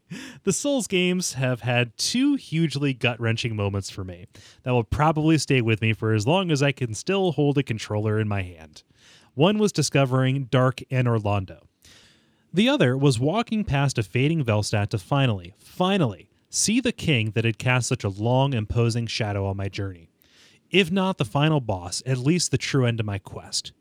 The 0.43 0.53
Souls 0.53 0.85
games 0.85 1.33
have 1.33 1.61
had 1.61 1.97
two 1.97 2.35
hugely 2.35 2.93
gut 2.93 3.19
wrenching 3.19 3.55
moments 3.55 3.89
for 3.89 4.03
me 4.03 4.27
that 4.63 4.71
will 4.71 4.83
probably 4.83 5.39
stay 5.39 5.61
with 5.61 5.81
me 5.81 5.93
for 5.93 6.13
as 6.13 6.27
long 6.27 6.51
as 6.51 6.61
I 6.61 6.73
can 6.73 6.93
still 6.93 7.31
hold 7.31 7.57
a 7.57 7.63
controller 7.63 8.19
in 8.19 8.27
my 8.27 8.43
hand. 8.43 8.83
One 9.33 9.57
was 9.57 9.71
discovering 9.71 10.43
Dark 10.45 10.81
Anor 10.91 11.19
Londo. 11.19 11.61
The 12.53 12.67
other 12.67 12.97
was 12.97 13.17
walking 13.17 13.63
past 13.63 13.97
a 13.97 14.03
fading 14.03 14.43
Velstadt 14.43 14.89
to 14.89 14.97
finally, 14.97 15.53
finally, 15.57 16.29
see 16.49 16.81
the 16.81 16.91
king 16.91 17.31
that 17.31 17.45
had 17.45 17.57
cast 17.57 17.87
such 17.87 18.03
a 18.03 18.09
long, 18.09 18.53
imposing 18.53 19.07
shadow 19.07 19.45
on 19.45 19.55
my 19.55 19.69
journey. 19.69 20.09
If 20.69 20.91
not 20.91 21.17
the 21.17 21.23
final 21.25 21.61
boss, 21.61 22.03
at 22.05 22.17
least 22.17 22.51
the 22.51 22.57
true 22.57 22.85
end 22.85 22.99
of 22.99 23.05
my 23.05 23.19
quest. 23.19 23.71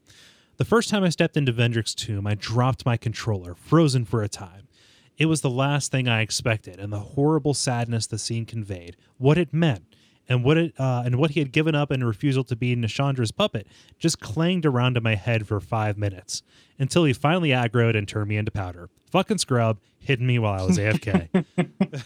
The 0.60 0.66
first 0.66 0.90
time 0.90 1.02
I 1.04 1.08
stepped 1.08 1.38
into 1.38 1.54
Vendrick's 1.54 1.94
tomb, 1.94 2.26
I 2.26 2.34
dropped 2.34 2.84
my 2.84 2.98
controller, 2.98 3.54
frozen 3.54 4.04
for 4.04 4.22
a 4.22 4.28
time. 4.28 4.68
It 5.16 5.24
was 5.24 5.40
the 5.40 5.48
last 5.48 5.90
thing 5.90 6.06
I 6.06 6.20
expected, 6.20 6.78
and 6.78 6.92
the 6.92 6.98
horrible 6.98 7.54
sadness 7.54 8.06
the 8.06 8.18
scene 8.18 8.44
conveyed, 8.44 8.94
what 9.16 9.38
it 9.38 9.54
meant, 9.54 9.84
and 10.28 10.44
what 10.44 10.58
it 10.58 10.74
uh, 10.78 11.02
and 11.06 11.16
what 11.16 11.30
he 11.30 11.40
had 11.40 11.52
given 11.52 11.74
up 11.74 11.90
in 11.90 12.04
refusal 12.04 12.44
to 12.44 12.54
be 12.56 12.76
Nashandra's 12.76 13.32
puppet, 13.32 13.66
just 13.98 14.20
clanged 14.20 14.66
around 14.66 14.98
in 14.98 15.02
my 15.02 15.14
head 15.14 15.48
for 15.48 15.60
five 15.60 15.96
minutes 15.96 16.42
until 16.78 17.04
he 17.04 17.14
finally 17.14 17.48
aggroed 17.48 17.96
and 17.96 18.06
turned 18.06 18.28
me 18.28 18.36
into 18.36 18.50
powder. 18.50 18.90
Fucking 19.10 19.38
scrub, 19.38 19.78
hitting 19.98 20.26
me 20.26 20.38
while 20.38 20.60
I 20.62 20.66
was 20.66 20.76
AFK. 20.76 21.42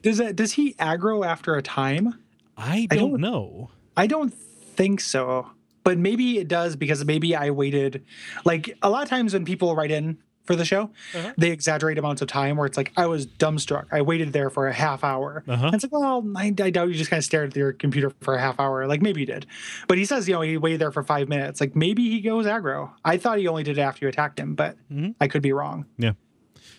does 0.02 0.18
that 0.18 0.36
does 0.36 0.52
he 0.52 0.74
aggro 0.74 1.26
after 1.26 1.56
a 1.56 1.62
time? 1.62 2.14
I 2.56 2.86
I 2.92 2.94
don't 2.94 3.10
don't- 3.10 3.20
know. 3.22 3.70
I 3.96 4.06
don't 4.06 4.32
think 4.32 5.00
so, 5.00 5.50
but 5.86 5.96
maybe 5.98 6.38
it 6.38 6.48
does 6.48 6.74
because 6.74 7.04
maybe 7.04 7.36
I 7.36 7.50
waited. 7.50 8.04
Like 8.44 8.76
a 8.82 8.90
lot 8.90 9.04
of 9.04 9.08
times 9.08 9.32
when 9.34 9.44
people 9.44 9.76
write 9.76 9.92
in 9.92 10.18
for 10.44 10.56
the 10.56 10.64
show, 10.64 10.90
Uh-huh. 11.14 11.32
they 11.38 11.50
exaggerate 11.50 11.96
amounts 11.98 12.22
of 12.22 12.28
time 12.28 12.56
where 12.56 12.66
it's 12.66 12.76
like 12.76 12.92
I 12.96 13.06
was 13.06 13.26
dumbstruck. 13.26 13.86
I 13.92 14.02
waited 14.02 14.32
there 14.32 14.50
for 14.50 14.66
a 14.66 14.72
half 14.72 15.04
hour. 15.04 15.44
Uh-huh. 15.46 15.66
And 15.66 15.74
it's 15.76 15.84
like, 15.84 15.92
well, 15.92 16.24
I, 16.36 16.46
I 16.60 16.70
doubt 16.70 16.88
you 16.88 16.94
just 16.94 17.10
kind 17.10 17.18
of 17.18 17.24
stared 17.24 17.50
at 17.50 17.56
your 17.56 17.72
computer 17.72 18.10
for 18.20 18.34
a 18.34 18.40
half 18.40 18.58
hour. 18.58 18.86
Like 18.88 19.00
maybe 19.00 19.20
you 19.20 19.26
did, 19.26 19.46
but 19.88 19.96
he 19.96 20.04
says 20.04 20.26
you 20.28 20.34
know 20.34 20.40
he 20.40 20.56
waited 20.56 20.80
there 20.80 20.90
for 20.92 21.02
five 21.04 21.28
minutes. 21.28 21.60
Like 21.60 21.76
maybe 21.76 22.02
he 22.10 22.20
goes 22.20 22.46
aggro. 22.46 22.90
I 23.04 23.16
thought 23.16 23.38
he 23.38 23.46
only 23.48 23.62
did 23.62 23.78
it 23.78 23.80
after 23.80 24.04
you 24.04 24.08
attacked 24.08 24.38
him, 24.40 24.54
but 24.56 24.76
Mhm. 24.92 25.14
I 25.20 25.28
could 25.28 25.42
be 25.42 25.52
wrong. 25.52 25.86
Yeah. 25.98 26.12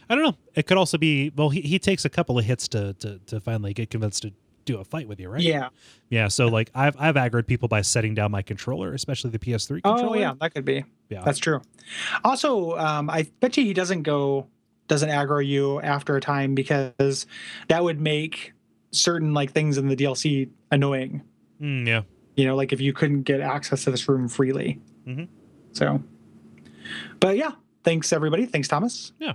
I 0.09 0.15
don't 0.15 0.23
know. 0.23 0.37
It 0.55 0.67
could 0.67 0.77
also 0.77 0.97
be 0.97 1.31
well, 1.35 1.49
he, 1.49 1.61
he 1.61 1.79
takes 1.79 2.03
a 2.05 2.09
couple 2.09 2.37
of 2.39 2.45
hits 2.45 2.67
to, 2.69 2.93
to 3.03 3.19
to 3.27 3.39
finally 3.41 3.73
get 3.73 3.89
convinced 3.89 4.21
to 4.23 4.31
do 4.67 4.77
a 4.79 4.83
fight 4.83 5.07
with 5.07 5.19
you, 5.19 5.29
right? 5.29 5.41
Yeah. 5.41 5.69
Yeah. 6.09 6.27
So 6.27 6.47
like 6.47 6.69
I've 6.75 6.95
I've 6.99 7.15
aggroed 7.15 7.47
people 7.47 7.67
by 7.67 7.81
setting 7.81 8.13
down 8.13 8.29
my 8.29 8.43
controller, 8.43 8.93
especially 8.93 9.31
the 9.31 9.39
PS3 9.39 9.81
controller. 9.81 10.09
Oh 10.09 10.13
yeah, 10.13 10.33
that 10.39 10.53
could 10.53 10.65
be. 10.65 10.83
Yeah. 11.09 11.23
That's 11.23 11.39
true. 11.39 11.61
Also, 12.23 12.77
um, 12.77 13.09
I 13.09 13.27
bet 13.39 13.57
you 13.57 13.63
he 13.63 13.73
doesn't 13.73 14.03
go 14.03 14.47
doesn't 14.87 15.09
aggro 15.09 15.45
you 15.45 15.81
after 15.81 16.15
a 16.15 16.21
time 16.21 16.53
because 16.53 17.25
that 17.67 17.83
would 17.83 17.99
make 17.99 18.53
certain 18.91 19.33
like 19.33 19.51
things 19.51 19.77
in 19.77 19.87
the 19.87 19.95
DLC 19.95 20.49
annoying. 20.71 21.23
Mm, 21.61 21.87
yeah. 21.87 22.01
You 22.35 22.45
know, 22.45 22.55
like 22.55 22.71
if 22.71 22.79
you 22.79 22.93
couldn't 22.93 23.23
get 23.23 23.41
access 23.41 23.83
to 23.85 23.91
this 23.91 24.07
room 24.07 24.27
freely. 24.27 24.79
Mhm. 25.07 25.27
So, 25.71 26.03
but 27.19 27.37
yeah, 27.37 27.51
thanks 27.83 28.13
everybody. 28.13 28.45
Thanks 28.45 28.67
Thomas. 28.67 29.13
Yeah. 29.19 29.33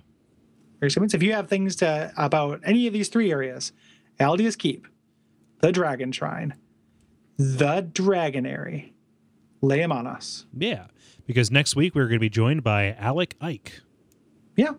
If 0.80 1.22
you 1.22 1.32
have 1.32 1.48
things 1.48 1.76
to 1.76 2.12
about 2.16 2.60
any 2.64 2.88
of 2.88 2.92
these 2.92 3.08
three 3.08 3.30
areas, 3.30 3.72
Aldia's 4.18 4.56
Keep, 4.56 4.88
the 5.62 5.72
Dragon 5.72 6.12
Shrine, 6.12 6.54
the 7.38 7.80
Dragon 7.92 8.44
Aerie, 8.44 8.92
lay 9.62 9.82
'em 9.82 9.90
on 9.92 10.06
us. 10.06 10.44
Yeah. 10.56 10.86
Because 11.26 11.50
next 11.50 11.74
week 11.76 11.94
we're 11.94 12.04
going 12.08 12.16
to 12.16 12.20
be 12.20 12.28
joined 12.28 12.62
by 12.62 12.92
Alec 12.98 13.36
Ike. 13.40 13.80
Yeah. 14.56 14.72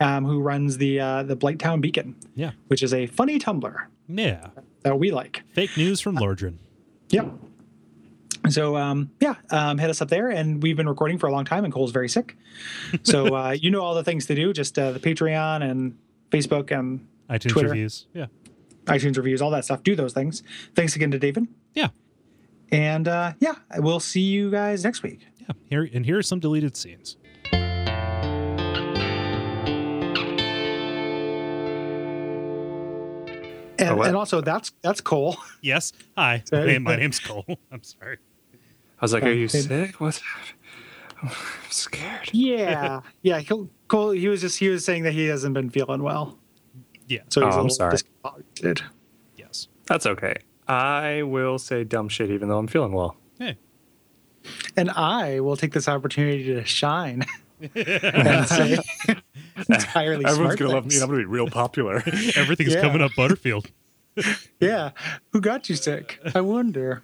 Um, 0.00 0.24
who 0.24 0.38
runs 0.40 0.76
the 0.78 1.00
uh, 1.00 1.22
the 1.24 1.36
Blighttown 1.36 1.80
Beacon, 1.80 2.14
Yeah. 2.36 2.52
which 2.68 2.82
is 2.84 2.94
a 2.94 3.06
funny 3.06 3.38
Tumblr 3.40 3.74
Yeah. 4.06 4.48
that 4.82 4.98
we 4.98 5.10
like. 5.10 5.42
Fake 5.54 5.76
news 5.76 6.00
from 6.00 6.16
Lordran. 6.16 6.58
Yep. 7.10 7.32
So 8.50 8.76
um, 8.76 9.10
yeah, 9.20 9.34
um, 9.50 9.78
hit 9.78 9.90
us 9.90 10.00
up 10.00 10.08
there, 10.08 10.28
and 10.28 10.62
we've 10.62 10.76
been 10.76 10.88
recording 10.88 11.18
for 11.18 11.26
a 11.26 11.32
long 11.32 11.44
time, 11.44 11.64
and 11.64 11.72
Kole's 11.72 11.90
very 11.90 12.08
sick. 12.08 12.36
So 13.02 13.34
uh, 13.34 13.50
you 13.50 13.70
know 13.70 13.80
all 13.82 13.94
the 13.94 14.04
things 14.04 14.26
to 14.26 14.34
do: 14.34 14.52
just 14.52 14.78
uh, 14.78 14.92
the 14.92 15.00
Patreon 15.00 15.68
and 15.68 15.98
Facebook 16.30 16.70
and 16.70 17.06
iTunes 17.28 17.50
Twitter. 17.50 17.68
reviews. 17.70 18.06
Yeah. 18.14 18.26
iTunes 18.88 19.16
reviews, 19.16 19.40
all 19.42 19.50
that 19.50 19.64
stuff. 19.64 19.82
Do 19.82 19.94
those 19.94 20.12
things. 20.12 20.42
Thanks 20.74 20.96
again 20.96 21.10
to 21.12 21.18
David, 21.18 21.46
Yeah. 21.74 21.88
and 22.72 23.06
uh, 23.08 23.32
yeah, 23.40 23.54
we'll 23.76 24.00
see 24.00 24.20
you 24.22 24.50
guys 24.50 24.84
next 24.84 25.02
week. 25.02 25.20
Yeah. 25.40 25.46
Here 25.70 25.88
and 25.92 26.04
here 26.04 26.18
are 26.18 26.22
some 26.22 26.40
deleted 26.40 26.76
scenes. 26.76 27.16
And, 33.80 33.90
Oh, 33.90 34.02
and 34.02 34.16
also, 34.16 34.40
that's 34.40 34.72
that's 34.82 35.00
Kole. 35.00 35.36
Yes. 35.62 35.92
Hi. 36.16 36.42
Sorry. 36.46 36.72
Hey, 36.72 36.78
my 36.78 36.96
name's 36.96 37.20
Kole. 37.20 37.44
I'm 37.72 37.82
sorry. 37.82 38.18
I 38.52 39.04
was 39.04 39.12
like, 39.12 39.22
"Are 39.22 39.30
you 39.32 39.44
Okay. 39.44 39.60
sick? 39.60 40.00
What? 40.00 40.20
I'm 41.22 41.30
scared." 41.70 42.30
Yeah, 42.32 43.00
yeah. 43.22 43.38
He'll, 43.38 43.70
Kole, 43.88 44.18
he 44.18 44.26
was 44.28 44.40
just 44.40 44.58
he 44.58 44.68
was 44.68 44.84
saying 44.84 45.04
that 45.04 45.12
he 45.12 45.26
hasn't 45.26 45.54
been 45.54 45.70
feeling 45.70 46.02
well, 46.02 46.38
Yeah. 47.08 47.20
so 47.28 47.44
he's 47.44 47.54
Oh, 47.54 47.58
a 47.58 47.62
I'm 47.62 47.70
sorry. 47.70 47.94
discombobulated. 47.96 48.82
Yes. 49.36 49.68
That's 49.86 50.06
okay. 50.06 50.34
I 50.66 51.22
will 51.22 51.58
say 51.58 51.82
dumb 51.84 52.08
shit 52.08 52.30
even 52.30 52.48
though 52.48 52.58
I'm 52.58 52.66
feeling 52.68 52.92
well. 52.92 53.16
Hey. 53.38 53.56
And 54.76 54.90
I 54.90 55.40
will 55.40 55.56
take 55.56 55.72
this 55.72 55.88
opportunity 55.88 56.44
to 56.54 56.64
shine 56.64 57.24
and 57.74 58.46
say 58.46 58.78
entirely 59.68 60.24
Everyone's 60.26 60.56
gonna 60.56 60.72
love 60.72 60.86
me, 60.86 60.94
and 60.94 61.02
I'm 61.02 61.08
gonna 61.10 61.20
be 61.22 61.24
real 61.26 61.48
popular. 61.48 61.96
Everything's 62.36 62.74
Yeah. 62.74 62.80
coming 62.82 63.00
up 63.02 63.12
Butterfield. 63.16 63.66
Yeah, 64.60 64.90
who 65.32 65.40
got 65.40 65.68
you 65.68 65.76
sick? 65.76 66.20
I 66.34 66.40
wonder. 66.40 67.02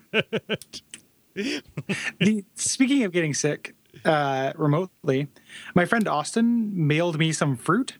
the, 1.34 2.44
speaking 2.54 3.04
of 3.04 3.12
getting 3.12 3.34
sick 3.34 3.74
uh, 4.04 4.52
remotely, 4.56 5.28
my 5.74 5.84
friend 5.84 6.06
Austin 6.08 6.86
mailed 6.86 7.18
me 7.18 7.32
some 7.32 7.56
fruit, 7.56 7.98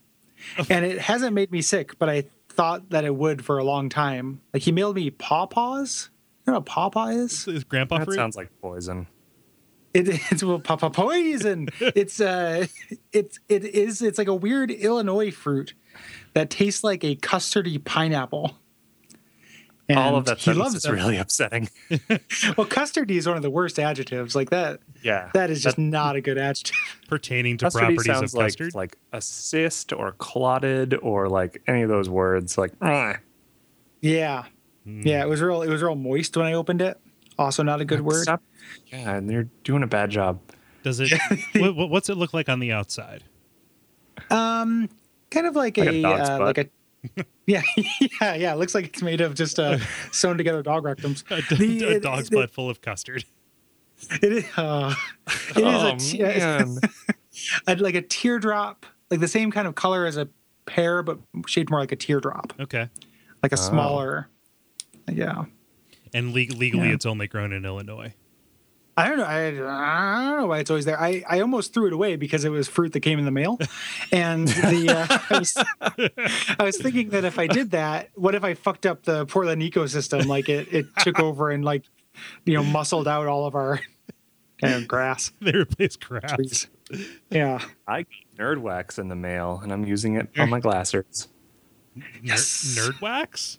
and 0.70 0.84
it 0.84 0.98
hasn't 0.98 1.34
made 1.34 1.50
me 1.50 1.62
sick, 1.62 1.98
but 1.98 2.08
I 2.08 2.24
thought 2.48 2.90
that 2.90 3.04
it 3.04 3.14
would 3.14 3.44
for 3.44 3.58
a 3.58 3.64
long 3.64 3.88
time. 3.88 4.40
Like 4.52 4.62
he 4.62 4.72
mailed 4.72 4.96
me 4.96 5.10
pawpaws. 5.10 6.10
You 6.46 6.52
know 6.52 6.58
what 6.58 6.68
a 6.68 6.70
pawpaw 6.70 7.06
is? 7.08 7.48
Is 7.48 7.64
grandpa 7.64 7.98
that 7.98 8.04
fruit? 8.04 8.16
sounds 8.16 8.36
like 8.36 8.50
poison. 8.60 9.06
It, 9.94 10.08
it's 10.30 10.42
well, 10.42 10.58
papa 10.58 10.90
poison. 10.90 11.68
it's 11.80 12.20
uh, 12.20 12.66
it's 13.12 13.38
it 13.48 13.64
is 13.64 14.02
it's 14.02 14.18
like 14.18 14.28
a 14.28 14.34
weird 14.34 14.70
Illinois 14.70 15.30
fruit 15.30 15.74
that 16.34 16.50
tastes 16.50 16.84
like 16.84 17.04
a 17.04 17.16
custardy 17.16 17.82
pineapple, 17.82 18.58
All 19.94 20.16
of 20.16 20.24
that 20.24 20.38
he 20.38 20.52
loves 20.54 20.74
is 20.74 20.82
them. 20.84 20.94
really 20.94 21.16
upsetting. 21.18 21.68
Well, 22.56 22.66
custardy 22.66 23.12
is 23.12 23.26
one 23.26 23.36
of 23.36 23.42
the 23.42 23.50
worst 23.50 23.78
adjectives. 23.78 24.34
Like 24.34 24.50
that. 24.50 24.80
Yeah. 25.02 25.30
That 25.34 25.50
is 25.50 25.62
just 25.62 25.76
not 25.78 26.16
a 26.16 26.20
good 26.22 26.38
adjective. 26.38 26.76
Pertaining 27.08 27.58
to 27.58 27.66
Custardy 27.66 27.78
properties 27.78 28.04
sounds 28.06 28.32
of 28.34 28.38
like, 28.38 28.46
custard. 28.48 28.74
like 28.74 28.96
assist 29.12 29.92
or 29.92 30.12
clotted 30.12 30.94
or 31.02 31.28
like 31.28 31.62
any 31.66 31.82
of 31.82 31.88
those 31.90 32.08
words. 32.08 32.56
Like, 32.56 32.72
"Ah." 32.80 33.16
Yeah. 34.00 34.44
Mm. 34.86 35.04
Yeah. 35.04 35.22
It 35.22 35.28
was 35.28 35.42
real. 35.42 35.60
It 35.62 35.68
was 35.68 35.82
real 35.82 35.94
moist 35.96 36.36
when 36.36 36.46
I 36.46 36.54
opened 36.54 36.80
it. 36.80 36.98
Also, 37.38 37.62
not 37.62 37.80
a 37.80 37.84
good 37.84 38.00
word. 38.00 38.22
Stop. 38.22 38.42
Yeah, 38.86 39.16
and 39.16 39.30
you're 39.30 39.48
doing 39.64 39.82
a 39.82 39.86
bad 39.86 40.08
job. 40.10 40.40
Does 40.82 41.00
it? 41.00 41.12
what, 41.56 41.74
what- 41.76 41.90
what's 41.90 42.08
it 42.08 42.14
look 42.16 42.32
like 42.32 42.48
on 42.48 42.58
the 42.60 42.72
outside? 42.72 43.24
Um, 44.30 44.88
kind 45.30 45.46
of 45.46 45.56
like, 45.56 45.76
Like 45.76 45.88
a, 45.88 45.98
a 45.98 46.02
dog's 46.02 46.28
uh, 46.28 46.38
butt. 46.38 46.46
like 46.46 46.58
a. 46.58 46.66
Yeah, 47.46 47.60
yeah, 48.20 48.34
yeah. 48.34 48.52
It 48.54 48.56
looks 48.58 48.74
like 48.74 48.86
it's 48.86 49.02
made 49.02 49.20
of 49.20 49.34
just 49.34 49.58
uh, 49.58 49.76
sewn 50.12 50.38
together 50.38 50.62
dog 50.62 50.82
rectums. 50.84 51.24
A, 51.30 51.42
d- 51.56 51.78
The- 51.78 51.96
a 51.96 52.00
dog's 52.00 52.28
it- 52.28 52.32
butt 52.34 52.50
full 52.50 52.70
of 52.70 52.80
custard. 52.80 53.24
It 54.22 54.32
is. 54.32 54.44
Uh, 54.56 54.94
it 55.50 55.58
is 55.58 55.62
oh 55.62 55.88
a 55.94 55.96
te- 55.98 56.22
man. 56.22 56.78
a- 57.66 57.76
like 57.76 57.94
a 57.94 58.00
teardrop, 58.02 58.86
like 59.10 59.20
the 59.20 59.28
same 59.28 59.50
kind 59.50 59.68
of 59.68 59.74
color 59.74 60.06
as 60.06 60.16
a 60.16 60.28
pear, 60.66 61.02
but 61.02 61.18
shaped 61.46 61.70
more 61.70 61.80
like 61.80 61.92
a 61.92 61.96
teardrop, 61.96 62.54
Okay. 62.58 62.88
like 63.42 63.52
a 63.52 63.58
Oh. 63.58 63.62
smaller. 63.62 64.28
Yeah. 65.12 65.44
And 66.14 66.28
le- 66.32 66.54
legally, 66.56 66.88
Yeah. 66.88 66.94
it's 66.94 67.04
only 67.06 67.28
grown 67.28 67.52
in 67.52 67.64
Illinois. 67.66 68.14
I 68.96 69.08
don't 69.08 69.18
know. 69.18 69.24
I, 69.24 69.48
I 69.48 69.50
don't 69.50 70.40
know 70.40 70.46
why 70.46 70.60
it's 70.60 70.70
always 70.70 70.84
there. 70.84 71.00
I, 71.00 71.24
I 71.28 71.40
almost 71.40 71.74
threw 71.74 71.86
it 71.86 71.92
away 71.92 72.16
because 72.16 72.44
it 72.44 72.50
was 72.50 72.68
fruit 72.68 72.92
that 72.92 73.00
came 73.00 73.18
in 73.18 73.24
the 73.24 73.32
mail, 73.32 73.58
and 74.12 74.46
the 74.46 74.88
uh, 74.90 75.18
I, 75.30 75.38
was, 75.38 75.56
I 76.60 76.62
was 76.62 76.78
thinking 76.78 77.10
that 77.10 77.24
if 77.24 77.38
I 77.38 77.48
did 77.48 77.72
that, 77.72 78.10
what 78.14 78.34
if 78.34 78.44
I 78.44 78.54
fucked 78.54 78.86
up 78.86 79.02
the 79.02 79.26
Portland 79.26 79.62
ecosystem? 79.62 80.26
Like 80.26 80.48
it 80.48 80.72
it 80.72 80.86
took 80.98 81.18
over 81.18 81.50
and 81.50 81.64
like 81.64 81.84
you 82.44 82.54
know 82.54 82.62
muscled 82.62 83.08
out 83.08 83.26
all 83.26 83.46
of 83.46 83.54
our 83.54 83.80
kind 84.60 84.74
of 84.74 84.88
grass 84.88 85.32
they 85.40 85.52
replace 85.52 85.96
grass. 85.96 86.32
trees. 86.32 86.68
Yeah. 87.30 87.60
I 87.86 88.02
got 88.02 88.08
nerd 88.38 88.58
wax 88.58 88.98
in 88.98 89.08
the 89.08 89.16
mail 89.16 89.60
and 89.62 89.72
I'm 89.72 89.84
using 89.84 90.16
it 90.16 90.28
on 90.38 90.50
my 90.50 90.60
glassers. 90.60 91.28
Yes. 92.22 92.76
Nerd, 92.76 92.92
nerd 92.92 93.00
wax? 93.00 93.58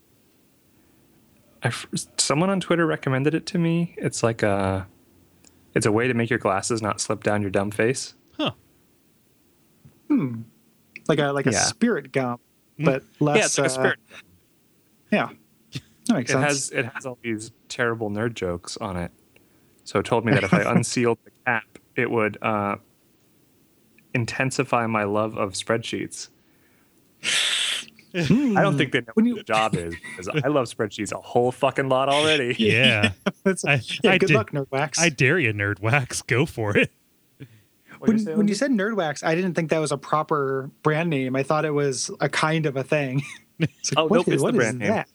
I, 1.63 1.71
someone 2.17 2.49
on 2.49 2.59
Twitter 2.59 2.85
recommended 2.85 3.33
it 3.33 3.45
to 3.47 3.57
me. 3.57 3.95
It's 3.97 4.21
like 4.21 4.43
a, 4.43 4.87
it's 5.75 5.85
a 5.85 5.91
way 5.91 6.07
to 6.07 6.13
make 6.13 6.29
your 6.29 6.39
glasses 6.39 6.81
not 6.81 6.99
slip 7.01 7.21
down 7.23 7.41
your 7.41 7.51
dumb 7.51 7.69
face. 7.71 8.15
Huh. 8.37 8.51
Hmm. 10.07 10.41
Like 11.07 11.19
a 11.19 11.27
like 11.31 11.45
a 11.47 11.51
Yeah. 11.51 11.59
spirit 11.65 12.11
gum, 12.11 12.39
but 12.79 13.03
less. 13.19 13.37
yeah, 13.37 13.45
it's 13.45 13.57
like 13.57 13.67
a 13.67 13.71
uh, 13.71 13.73
spirit. 13.73 13.99
yeah. 15.11 15.29
That 16.07 16.15
makes 16.15 16.29
It 16.31 16.33
sense. 16.33 16.45
has 16.45 16.69
it 16.71 16.85
has 16.93 17.05
all 17.05 17.17
these 17.23 17.51
terrible 17.69 18.09
nerd 18.09 18.33
jokes 18.35 18.77
on 18.77 18.95
it. 18.97 19.11
So 19.83 19.99
it 19.99 20.05
told 20.05 20.25
me 20.25 20.31
that 20.33 20.43
if 20.43 20.53
I 20.53 20.61
unsealed 20.71 21.19
the 21.25 21.31
cap, 21.45 21.63
it 21.95 22.09
would 22.09 22.37
uh, 22.41 22.77
intensify 24.13 24.87
my 24.87 25.03
love 25.03 25.37
of 25.37 25.53
spreadsheets. 25.53 26.29
I 28.15 28.61
don't 28.61 28.77
think 28.77 28.91
they 28.93 29.01
know 29.01 29.11
When 29.15 29.25
what 29.25 29.29
you- 29.29 29.35
the 29.37 29.43
job 29.43 29.75
is 29.75 29.93
because 29.95 30.27
I 30.43 30.47
love 30.47 30.67
spreadsheets 30.67 31.11
a 31.11 31.17
whole 31.17 31.51
fucking 31.51 31.89
lot 31.89 32.07
already. 32.09 32.55
Yeah. 32.59 33.11
That's- 33.43 33.65
I- 33.65 33.81
yeah, 34.03 34.11
I 34.13 34.17
good 34.17 34.27
did- 34.27 34.35
luck, 34.35 34.51
Nerd 34.51 34.67
Wax. 34.71 34.99
I 34.99 35.09
dare 35.09 35.37
you, 35.39 35.51
nerd 35.53 35.79
wax. 35.81 36.21
Go 36.27 36.45
for 36.45 36.77
it. 36.77 36.91
When, 37.99 38.19
you 38.19 38.35
when 38.37 38.47
you 38.47 38.55
said 38.55 38.71
Nerd 38.71 38.95
Wax, 38.97 39.23
I 39.23 39.33
didn't 39.35 39.53
think 39.55 39.69
that 39.71 39.79
was 39.79 39.91
a 39.91 39.97
proper 39.97 40.69
brand 40.83 41.09
name. 41.09 41.35
I 41.35 41.43
thought 41.43 41.65
it 41.65 41.71
was 41.71 42.11
a 42.19 42.27
kind 42.29 42.65
of 42.65 42.75
a 42.77 42.83
thing. 42.83 43.23
It's 43.57 43.91
like, 43.93 43.97
Oh, 44.03 44.07
what 44.07 44.17
nope, 44.17 44.27
is- 44.27 44.33
it's 44.33 44.41
the 44.41 44.43
what 44.43 44.53
is 44.55 44.57
brand 44.59 44.79
name. 44.79 44.89
that? 44.89 45.07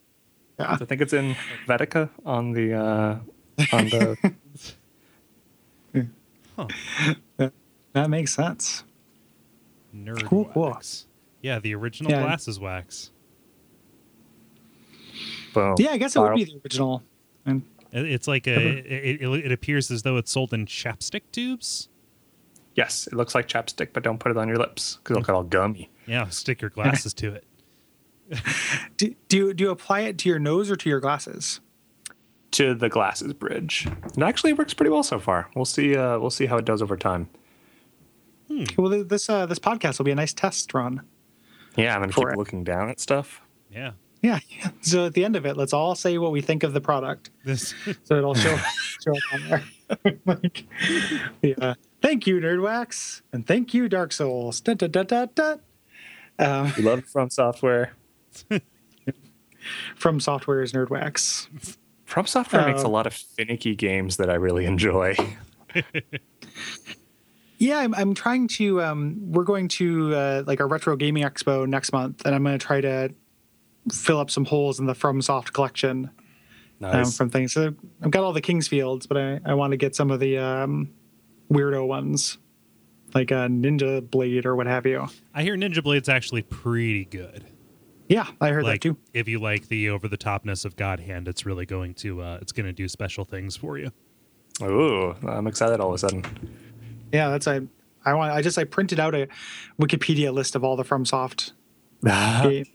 Yeah. 0.58 0.72
I 0.72 0.76
think 0.76 1.00
it's 1.02 1.12
in 1.12 1.36
Helvetica 1.66 2.08
on 2.24 2.52
the 2.52 2.72
uh, 2.74 3.18
on 3.72 3.84
the 3.90 4.16
That 7.92 8.08
makes 8.10 8.32
sense. 8.34 8.84
Nerd 9.94 10.24
Cool, 10.24 10.44
cool. 10.54 10.78
Wax. 11.40 11.44
Yeah, 11.44 11.58
the 11.58 11.74
original 11.74 12.10
Yeah. 12.12 12.22
glasses 12.22 12.58
wax. 12.60 13.10
boom. 15.54 15.74
Yeah, 15.78 15.90
I 15.90 15.98
guess 15.98 16.14
it 16.16 16.20
would 16.20 16.34
be 16.36 16.44
the 16.44 16.60
original. 16.64 17.02
And 17.44 17.62
It- 17.92 18.06
It's 18.06 18.28
like 18.28 18.46
a. 18.46 18.52
It, 18.78 19.20
it, 19.22 19.44
it 19.46 19.52
appears 19.52 19.90
as 19.90 20.02
though 20.02 20.16
it's 20.16 20.30
sold 20.30 20.52
in 20.54 20.66
chapstick 20.66 21.22
tubes. 21.32 21.88
Yes, 22.76 23.08
it 23.08 23.14
looks 23.14 23.34
like 23.34 23.48
chapstick, 23.48 23.88
but 23.92 24.04
don't 24.04 24.18
put 24.18 24.30
it 24.30 24.36
on 24.38 24.46
your 24.46 24.56
lips 24.58 24.98
because 25.02 25.16
it'll 25.16 25.26
get 25.26 25.34
all 25.34 25.42
gummy. 25.42 25.90
Yeah, 26.06 26.28
stick 26.28 26.60
your 26.60 26.70
glasses 26.70 27.12
to 27.14 27.34
it. 27.34 27.44
do, 28.96 29.12
do 29.28 29.36
you 29.36 29.54
do 29.54 29.64
you 29.64 29.70
apply 29.70 30.00
it 30.02 30.18
to 30.18 30.28
your 30.28 30.38
nose 30.38 30.70
or 30.70 30.76
to 30.76 30.88
your 30.88 31.00
glasses? 31.00 31.60
To 32.52 32.74
the 32.74 32.88
glasses 32.88 33.32
bridge. 33.32 33.88
It 34.16 34.22
actually 34.22 34.52
works 34.52 34.72
pretty 34.72 34.90
well 34.90 35.02
so 35.02 35.18
far. 35.18 35.50
We'll 35.56 35.64
see. 35.64 35.96
Uh, 35.96 36.18
we'll 36.20 36.30
see 36.30 36.46
how 36.46 36.58
it 36.58 36.64
does 36.64 36.80
over 36.80 36.96
time. 36.96 37.28
Well, 38.78 39.04
this 39.04 39.28
uh, 39.28 39.46
this 39.46 39.58
podcast 39.58 39.98
will 39.98 40.04
be 40.04 40.10
a 40.12 40.16
nice 40.16 40.32
test 40.32 40.72
run. 40.72 41.02
Yeah, 41.76 41.94
I'm 41.94 42.00
gonna 42.02 42.12
For 42.12 42.26
keep 42.28 42.34
it. 42.34 42.38
looking 42.38 42.64
down 42.64 42.88
at 42.88 43.00
stuff. 43.00 43.40
Yeah. 43.70 43.92
Yeah. 44.22 44.40
So 44.82 45.06
at 45.06 45.14
the 45.14 45.24
end 45.24 45.34
of 45.36 45.46
it, 45.46 45.56
let's 45.56 45.72
all 45.72 45.94
say 45.94 46.18
what 46.18 46.30
we 46.32 46.40
think 46.42 46.62
of 46.62 46.72
the 46.74 46.80
product. 46.80 47.30
This. 47.44 47.74
So 48.04 48.16
it'll 48.16 48.34
show 48.34 48.56
show 49.04 49.12
up 49.12 49.34
on 49.34 49.48
there. 49.48 50.14
like, 50.26 50.66
yeah. 51.42 51.74
Thank 52.02 52.26
you, 52.26 52.36
Nerdwax, 52.40 53.22
and 53.32 53.46
thank 53.46 53.72
you, 53.74 53.88
Dark 53.88 54.12
Souls. 54.12 54.60
Dun, 54.60 54.76
dun, 54.76 54.90
dun, 54.90 55.06
dun, 55.06 55.28
dun. 55.34 55.60
Um, 56.38 56.72
We 56.76 56.82
love 56.82 57.04
From 57.04 57.28
Software. 57.30 57.92
from 59.96 60.20
Software 60.20 60.62
is 60.62 60.72
Nerdwax. 60.72 61.48
From 62.04 62.26
Software 62.26 62.66
makes 62.66 62.82
a 62.82 62.86
Uh, 62.86 62.90
lot 62.90 63.06
of 63.06 63.12
finicky 63.14 63.74
games 63.76 64.16
that 64.16 64.30
I 64.30 64.34
really 64.34 64.64
enjoy. 64.64 65.14
Yeah, 67.60 67.78
I'm, 67.78 67.94
I'm 67.94 68.14
trying 68.14 68.48
to. 68.48 68.82
Um, 68.82 69.18
we're 69.20 69.44
going 69.44 69.68
to 69.68 70.14
uh, 70.14 70.42
like 70.46 70.60
a 70.60 70.66
retro 70.66 70.96
gaming 70.96 71.22
expo 71.22 71.68
next 71.68 71.92
month, 71.92 72.22
and 72.24 72.34
I'm 72.34 72.42
going 72.42 72.58
to 72.58 72.66
try 72.66 72.80
to 72.80 73.10
fill 73.92 74.18
up 74.18 74.30
some 74.30 74.46
holes 74.46 74.80
in 74.80 74.86
the 74.86 74.94
FromSoft 74.94 75.52
collection 75.52 76.10
um, 76.82 77.04
from 77.04 77.28
things. 77.28 77.52
So 77.52 77.74
I've 78.02 78.10
got 78.10 78.24
all 78.24 78.32
the 78.32 78.40
Kingsfields, 78.40 79.06
but 79.06 79.18
I, 79.18 79.40
I 79.44 79.54
want 79.54 79.72
to 79.72 79.76
get 79.76 79.94
some 79.94 80.10
of 80.10 80.20
the 80.20 80.38
um, 80.38 80.90
weirdo 81.52 81.86
ones, 81.86 82.38
like 83.14 83.30
a 83.30 83.46
Ninja 83.48 84.08
Blade 84.10 84.46
or 84.46 84.56
what 84.56 84.66
have 84.66 84.86
you. 84.86 85.08
I 85.34 85.42
hear 85.42 85.54
Ninja 85.54 85.82
Blade's 85.82 86.08
actually 86.08 86.42
pretty 86.42 87.04
good. 87.04 87.44
Yeah, 88.08 88.26
I 88.40 88.48
heard 88.50 88.64
like 88.64 88.80
that 88.80 88.88
too. 88.88 88.96
if 89.12 89.28
you 89.28 89.38
like 89.38 89.68
the 89.68 89.90
over 89.90 90.08
the 90.08 90.18
topness 90.18 90.64
of 90.64 90.76
God 90.76 90.98
Hand, 90.98 91.28
it's 91.28 91.44
really 91.44 91.66
going 91.66 91.92
to 91.96 92.22
uh, 92.22 92.38
it's 92.40 92.52
going 92.52 92.66
to 92.66 92.72
do 92.72 92.88
special 92.88 93.24
things 93.26 93.54
for 93.54 93.76
you. 93.78 93.92
Ooh, 94.62 95.14
I'm 95.28 95.46
excited 95.46 95.78
all 95.80 95.88
of 95.90 95.94
a 95.94 95.98
sudden. 95.98 96.24
Yeah, 97.12 97.28
that's 97.30 97.46
I. 97.46 97.60
I 98.04 98.14
want. 98.14 98.32
I 98.32 98.40
just 98.42 98.56
I 98.58 98.64
printed 98.64 98.98
out 98.98 99.14
a 99.14 99.28
Wikipedia 99.80 100.32
list 100.32 100.56
of 100.56 100.64
all 100.64 100.76
the 100.76 100.84
FromSoft 100.84 101.52
games. 102.04 102.68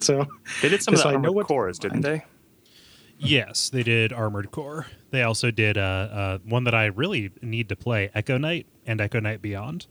So 0.00 0.26
They 0.62 0.68
did 0.68 0.82
some 0.82 0.94
of 0.94 0.98
the 0.98 1.02
so 1.04 1.08
I 1.08 1.12
know 1.12 1.16
armored 1.28 1.34
what 1.36 1.42
to 1.42 1.46
cores, 1.48 1.78
didn't 1.78 2.00
they? 2.00 2.24
Yes, 3.16 3.70
they 3.70 3.84
did 3.84 4.12
Armored 4.12 4.50
Core. 4.50 4.86
They 5.12 5.22
also 5.22 5.50
did 5.52 5.78
uh, 5.78 5.80
uh, 5.80 6.38
one 6.44 6.64
that 6.64 6.74
I 6.74 6.86
really 6.86 7.30
need 7.40 7.68
to 7.68 7.76
play, 7.76 8.10
Echo 8.14 8.36
Night 8.36 8.66
and 8.86 9.00
Echo 9.00 9.20
Night 9.20 9.40
Beyond. 9.40 9.86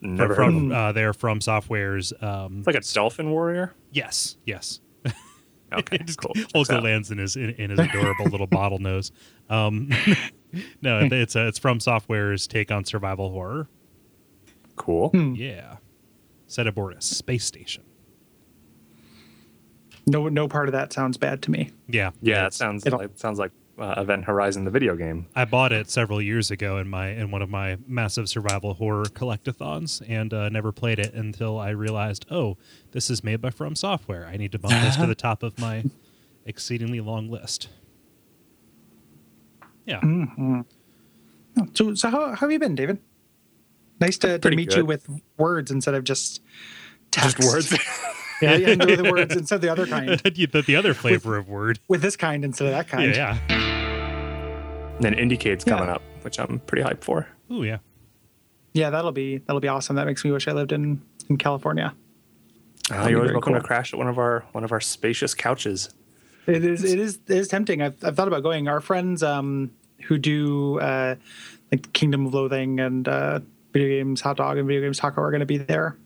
Never 0.00 0.16
They're 0.16 0.26
heard 0.26 0.32
of 0.48 0.54
from 0.54 0.68
them. 0.70 0.72
uh, 0.78 0.92
they're 0.92 1.12
from 1.14 1.40
Software's. 1.40 2.12
Um, 2.20 2.58
It's 2.58 2.66
like 2.66 2.76
a 2.76 2.80
dolphin 2.94 3.30
warrior. 3.30 3.72
yes, 3.92 4.36
yes. 4.44 4.80
Okay, 5.72 5.98
Just 6.04 6.20
cool. 6.20 6.32
Holds 6.52 6.68
the 6.68 6.76
So- 6.76 6.80
lands 6.80 7.10
in 7.12 7.18
his 7.18 7.36
in, 7.36 7.50
in 7.50 7.70
his 7.70 7.78
adorable 7.78 8.26
little 8.26 8.48
bottle 8.48 8.78
nose. 8.80 9.12
Um, 9.48 9.90
no, 10.82 11.08
it's 11.10 11.36
uh, 11.36 11.46
it's 11.48 11.58
from 11.58 11.80
Software's 11.80 12.46
take 12.46 12.70
on 12.70 12.84
survival 12.84 13.30
horror. 13.30 13.68
Cool. 14.76 15.10
Hmm. 15.10 15.34
Yeah, 15.34 15.76
set 16.46 16.66
aboard 16.66 16.94
a 16.94 17.00
space 17.00 17.44
station. 17.44 17.82
no, 20.06 20.28
no 20.28 20.48
part 20.48 20.68
of 20.68 20.72
that 20.72 20.92
sounds 20.92 21.16
bad 21.16 21.42
to 21.42 21.50
me. 21.50 21.70
Yeah, 21.88 22.10
Yeah, 22.20 22.46
it 22.46 22.54
sounds 22.54 22.84
It'll- 22.86 22.98
like 22.98 23.10
sounds 23.14 23.38
like 23.38 23.52
uh, 23.78 23.94
Event 23.96 24.24
Horizon, 24.24 24.64
the 24.64 24.70
video 24.70 24.94
game. 24.94 25.26
I 25.34 25.44
bought 25.46 25.72
it 25.72 25.90
several 25.90 26.22
years 26.22 26.50
ago 26.52 26.78
in 26.78 26.88
my 26.88 27.08
in 27.08 27.30
one 27.32 27.42
of 27.42 27.50
my 27.50 27.76
massive 27.88 28.28
survival 28.28 28.74
horror 28.74 29.04
collectathons, 29.06 30.00
and 30.08 30.32
uh, 30.32 30.48
never 30.48 30.70
played 30.70 30.98
it 31.00 31.12
until 31.14 31.58
I 31.58 31.70
realized, 31.70 32.24
oh, 32.30 32.56
this 32.92 33.10
is 33.10 33.24
made 33.24 33.40
by 33.40 33.50
From 33.50 33.74
Software. 33.74 34.26
I 34.26 34.36
need 34.36 34.52
to 34.52 34.58
bump 34.60 34.74
this 34.74 34.94
to 34.96 35.06
the 35.08 35.14
top 35.16 35.42
of 35.42 35.58
my 35.58 35.84
exceedingly 36.44 37.00
long 37.00 37.28
list. 37.30 37.68
Yeah, 39.86 40.00
Mm-hmm. 40.00 40.60
So, 41.74 41.94
so 41.94 42.10
how, 42.10 42.30
how 42.30 42.36
have 42.36 42.52
you 42.52 42.58
been, 42.58 42.74
David? 42.74 42.98
Nice 44.00 44.18
to, 44.18 44.32
to 44.34 44.38
Pretty 44.38 44.56
meet 44.56 44.74
you 44.74 44.84
with 44.84 45.08
words 45.38 45.70
instead 45.70 45.94
of 45.94 46.02
just 46.04 46.40
text. 47.10 47.36
Just 47.36 47.52
words. 47.52 47.78
Yeah, 48.42 48.56
yeah, 48.56 48.84
with 48.84 48.98
the 48.98 49.10
words 49.10 49.34
instead 49.36 49.54
of 49.54 49.60
the 49.62 49.70
other 49.70 49.86
kind. 49.86 50.08
the, 50.24 50.64
the 50.66 50.74
other 50.76 50.92
flavor 50.92 51.36
of 51.36 51.48
word. 51.48 51.78
With 51.88 52.02
this 52.02 52.16
kind 52.16 52.44
instead 52.44 52.66
of 52.66 52.72
that 52.72 52.88
kind. 52.88 53.14
Yeah, 53.14 53.38
yeah. 53.48 54.96
then 55.00 55.14
Indiecade's 55.14 55.64
Yeah. 55.66 55.74
coming 55.74 55.88
up, 55.88 56.02
which 56.22 56.40
I'm 56.40 56.58
pretty 56.58 56.82
hyped 56.82 57.04
for. 57.04 57.28
Oh, 57.48 57.62
yeah. 57.62 57.78
Yeah, 58.72 58.90
that'll 58.90 59.12
be 59.12 59.38
that'll 59.38 59.60
be 59.60 59.68
awesome. 59.68 59.94
That 59.96 60.06
makes 60.06 60.24
me 60.24 60.32
wish 60.32 60.48
I 60.48 60.52
lived 60.52 60.72
in 60.72 61.00
in 61.30 61.38
California. 61.38 61.94
Uh, 62.90 63.06
you're 63.08 63.20
always 63.20 63.32
welcome 63.32 63.52
cool. 63.52 63.62
to 63.62 63.66
crash 63.66 63.92
at 63.92 63.98
one 63.98 64.08
of 64.08 64.18
our 64.18 64.44
one 64.50 64.64
of 64.64 64.72
our 64.72 64.80
spacious 64.80 65.32
couches. 65.32 65.94
It 66.46 66.64
is. 66.64 66.84
It 66.84 66.98
is. 66.98 67.18
It 67.28 67.36
is 67.38 67.48
tempting. 67.48 67.80
I've, 67.82 67.96
I've 68.04 68.16
thought 68.16 68.28
about 68.28 68.42
going. 68.42 68.68
Our 68.68 68.80
friends 68.80 69.22
um, 69.22 69.70
who 70.04 70.18
do 70.18 70.78
uh, 70.80 71.14
like 71.72 71.92
Kingdom 71.92 72.26
of 72.26 72.34
Loathing 72.34 72.80
and 72.80 73.08
uh, 73.08 73.40
video 73.72 73.88
games 74.02 74.20
Hot 74.20 74.36
Dog 74.36 74.58
and 74.58 74.66
video 74.66 74.82
games 74.82 74.98
Taco 74.98 75.20
are 75.22 75.30
going 75.30 75.40
to 75.40 75.46
be 75.46 75.56
there, 75.58 75.96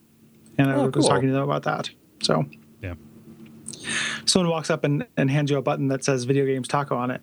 and 0.57 0.71
I 0.71 0.75
Oh, 0.75 0.85
was 0.87 0.93
cool. 0.95 1.03
talking 1.09 1.29
to 1.29 1.35
them 1.35 1.43
about 1.43 1.65
that. 1.65 1.91
So 2.23 2.45
Yeah. 2.83 2.95
someone 4.27 4.51
walks 4.51 4.71
up 4.71 4.85
and, 4.85 5.07
and 5.17 5.31
hands 5.31 5.51
you 5.51 5.57
a 5.59 5.63
button 5.63 5.89
that 5.89 6.05
says 6.05 6.25
video 6.25 6.45
games 6.47 6.69
Taco 6.69 6.97
on 6.97 7.11
it. 7.11 7.21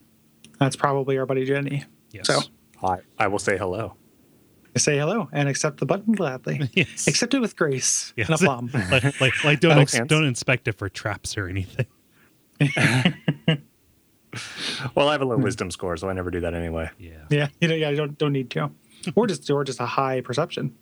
That's 0.60 0.76
probably 0.76 1.18
our 1.18 1.26
buddy 1.26 1.46
Jenny. 1.46 1.84
Yes. 2.12 2.28
So 2.28 2.40
I, 2.84 2.98
I 3.18 3.28
will 3.28 3.40
say 3.40 3.58
hello. 3.58 3.96
say 4.78 4.98
hello 4.98 5.30
and 5.32 5.48
accept 5.50 5.80
the 5.80 5.86
button 5.86 6.14
gladly. 6.14 6.70
Yes. 6.74 7.08
Accept 7.08 7.34
it 7.34 7.40
with 7.40 7.56
grace 7.56 8.14
Yes. 8.18 8.30
and 8.30 8.42
aplomb. 8.42 8.70
like, 8.92 9.22
like, 9.22 9.44
like 9.44 9.60
don't 9.62 9.78
ex- 9.80 10.00
don't 10.08 10.26
inspect 10.26 10.68
it 10.68 10.74
for 10.74 10.90
traps 10.90 11.38
or 11.38 11.48
anything. 11.48 11.86
Well, 14.96 15.08
I 15.10 15.14
have 15.14 15.22
a 15.22 15.26
low 15.26 15.38
hmm. 15.38 15.44
wisdom 15.44 15.72
score, 15.72 15.96
so 15.98 16.10
I 16.10 16.14
never 16.14 16.32
do 16.32 16.40
that 16.42 16.54
anyway. 16.54 16.90
Yeah. 16.98 17.12
Yeah, 17.30 17.48
you 17.62 17.68
know, 17.68 17.76
yeah, 17.76 17.90
you 17.90 17.98
don't 17.98 18.18
don't 18.18 18.34
need 18.34 18.50
to, 18.52 18.72
or 19.16 19.28
just 19.28 19.50
or 19.50 19.64
just 19.64 19.80
a 19.80 19.86
high 19.86 20.22
perception. 20.22 20.76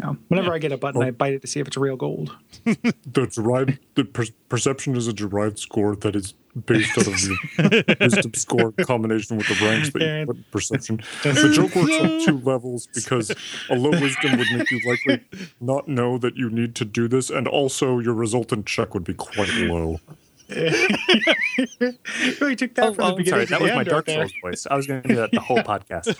You 0.00 0.06
know, 0.06 0.16
whenever 0.28 0.48
Yeah. 0.48 0.54
I 0.54 0.58
get 0.58 0.72
a 0.72 0.76
button, 0.76 1.02
I 1.02 1.10
bite 1.10 1.32
it 1.32 1.40
to 1.42 1.48
see 1.48 1.58
if 1.58 1.66
it's 1.66 1.76
real 1.76 1.96
gold. 1.96 2.36
The 3.10 3.26
derived 3.26 3.78
the 3.94 4.04
per- 4.04 4.26
perception 4.48 4.94
is 4.94 5.08
a 5.08 5.12
derived 5.12 5.58
score 5.58 5.96
that 5.96 6.14
is 6.14 6.34
based 6.66 6.96
out 6.98 7.06
of 7.06 7.14
the 7.14 7.96
wisdom 7.98 8.34
score 8.34 8.72
combination 8.72 9.38
with 9.38 9.48
the 9.48 9.66
ranks 9.66 9.90
that 9.90 10.02
you 10.02 10.26
put 10.26 10.36
in 10.36 10.44
perception. 10.52 11.00
The 11.22 11.50
joke 11.52 11.74
works 11.74 12.00
on 12.00 12.24
two 12.24 12.38
levels 12.44 12.86
because 12.94 13.32
a 13.70 13.74
low 13.74 13.90
wisdom 13.90 14.38
would 14.38 14.46
make 14.52 14.70
you 14.70 14.80
likely 14.86 15.24
not 15.60 15.88
know 15.88 16.18
that 16.18 16.36
you 16.36 16.50
need 16.50 16.74
to 16.76 16.84
do 16.84 17.08
this, 17.08 17.30
and 17.30 17.48
also 17.48 17.98
your 17.98 18.14
resultant 18.14 18.66
check 18.66 18.94
would 18.94 19.04
be 19.04 19.14
quite 19.14 19.52
low. 19.54 20.00
we 22.40 22.56
took 22.56 22.74
that 22.74 22.88
Oh, 22.88 22.94
from 22.94 23.04
oh, 23.04 23.10
the 23.10 23.16
beginning. 23.16 23.24
sorry, 23.24 23.44
that 23.46 23.60
was 23.60 23.72
my 23.72 23.84
Dark 23.84 24.06
right. 24.08 24.16
Souls 24.16 24.32
voice. 24.42 24.66
I 24.70 24.76
was 24.76 24.86
going 24.86 25.02
to 25.02 25.08
do 25.08 25.16
that 25.16 25.30
the 25.30 25.40
whole 25.40 25.58
podcast. 25.58 26.16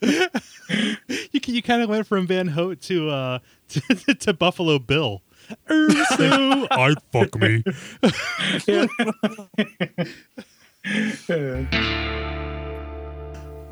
You 1.32 1.40
you 1.46 1.62
kind 1.62 1.80
of 1.82 1.88
went 1.88 2.06
from 2.06 2.26
Van 2.26 2.48
Hout 2.48 2.80
to 2.82 3.08
uh 3.10 3.38
to, 3.68 3.80
to 4.14 4.32
Buffalo 4.34 4.78
Bill. 4.78 5.22
Ursu, 5.70 6.66
I'd 6.70 7.02
fuck 7.10 7.34
me. 7.36 7.62
Yeah. 8.66 8.86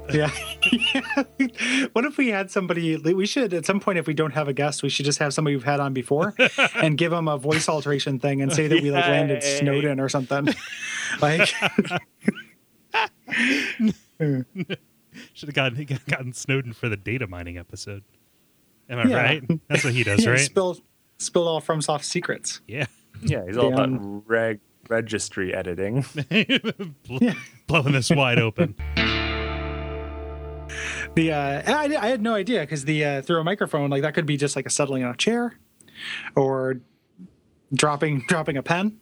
what 1.92 2.04
if 2.04 2.16
we 2.16 2.28
had 2.28 2.50
somebody? 2.50 2.96
We 2.96 3.26
should 3.26 3.52
at 3.52 3.66
some 3.66 3.80
point, 3.80 3.98
if 3.98 4.06
we 4.06 4.14
don't 4.14 4.32
have 4.32 4.48
a 4.48 4.52
guest, 4.52 4.82
we 4.82 4.88
should 4.88 5.04
just 5.04 5.18
have 5.18 5.34
somebody 5.34 5.56
we've 5.56 5.64
had 5.64 5.80
on 5.80 5.92
before 5.92 6.34
and 6.76 6.96
give 6.96 7.10
them 7.10 7.28
a 7.28 7.36
voice 7.38 7.68
alteration 7.68 8.18
thing 8.18 8.40
and 8.42 8.52
say 8.52 8.68
that 8.68 8.82
we 8.82 8.90
like 8.90 9.06
landed 9.06 9.42
Snowden 9.42 9.98
or 10.00 10.08
something. 10.08 10.48
like, 11.20 11.48
Should 15.32 15.48
have 15.48 15.54
gotten 15.54 15.84
gotten 16.08 16.32
Snowden 16.32 16.72
for 16.72 16.88
the 16.88 16.96
data 16.96 17.26
mining 17.26 17.58
episode. 17.58 18.04
Am 18.88 18.98
I 18.98 19.04
Yeah. 19.04 19.16
right? 19.16 19.42
That's 19.68 19.84
what 19.84 19.92
he 19.94 20.04
does, 20.04 20.24
yeah, 20.24 20.30
right? 20.30 20.40
spill 20.40 20.78
spill 21.18 21.48
all 21.48 21.60
FromSoft 21.60 22.04
secrets. 22.04 22.60
Yeah. 22.68 22.86
Yeah, 23.22 23.44
he's 23.46 23.56
all 23.56 23.70
Dan. 23.70 23.94
about 23.94 24.22
reg 24.26 24.60
registry 24.88 25.54
editing. 25.54 26.04
Bl- 26.28 27.18
Yeah. 27.20 27.34
Blowing 27.66 27.92
this 27.92 28.10
wide 28.10 28.38
open. 28.38 28.74
The 31.16 31.32
uh, 31.32 31.62
I, 31.66 31.96
I 31.96 32.08
had 32.08 32.20
no 32.22 32.34
idea 32.34 32.60
because 32.60 32.84
the 32.84 33.04
uh, 33.04 33.22
through 33.22 33.40
a 33.40 33.44
microphone 33.44 33.88
like 33.90 34.02
that 34.02 34.12
could 34.14 34.26
be 34.26 34.36
just 34.36 34.54
like 34.54 34.66
a 34.66 34.70
settling 34.70 35.02
on 35.02 35.12
a 35.12 35.16
chair, 35.16 35.54
or 36.36 36.76
dropping 37.72 38.20
dropping 38.28 38.56
a 38.58 38.62
pen. 38.62 39.00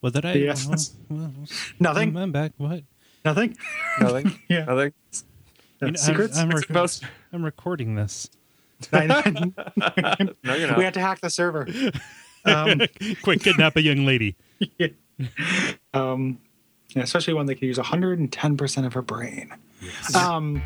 Well, 0.00 0.12
did 0.12 0.24
I? 0.24 0.34
Yes. 0.34 0.94
well, 1.10 1.20
well, 1.32 1.32
Nothing. 1.80 2.16
I'm 2.16 2.30
back. 2.30 2.52
What? 2.56 2.84
Nothing. 3.24 3.56
Nothing. 4.00 4.38
Yeah. 4.48 4.64
Nothing. 4.64 4.92
You 5.12 5.20
know, 5.82 5.86
I'm- 5.88 5.96
Secrets. 5.96 6.38
I'm, 6.38 6.50
rec- 6.50 6.70
most- 6.70 7.04
I'm 7.32 7.44
recording 7.44 7.96
this. 7.96 8.30
No, 8.92 9.00
you're 9.02 10.68
not. 10.68 10.78
we 10.78 10.84
had 10.84 10.94
to 10.94 11.00
hack 11.00 11.20
the 11.20 11.30
server. 11.30 11.66
Um, 12.44 12.80
Quick, 13.22 13.40
kidnap 13.42 13.74
a 13.76 13.82
young 13.82 14.06
lady. 14.06 14.36
Yeah. 14.78 14.88
um, 15.94 16.38
especially 16.94 17.34
one 17.34 17.46
that 17.46 17.56
can 17.56 17.66
use 17.68 17.78
110% 17.78 18.86
of 18.86 18.92
her 18.92 19.02
brain. 19.02 19.50
Um, 20.14 20.62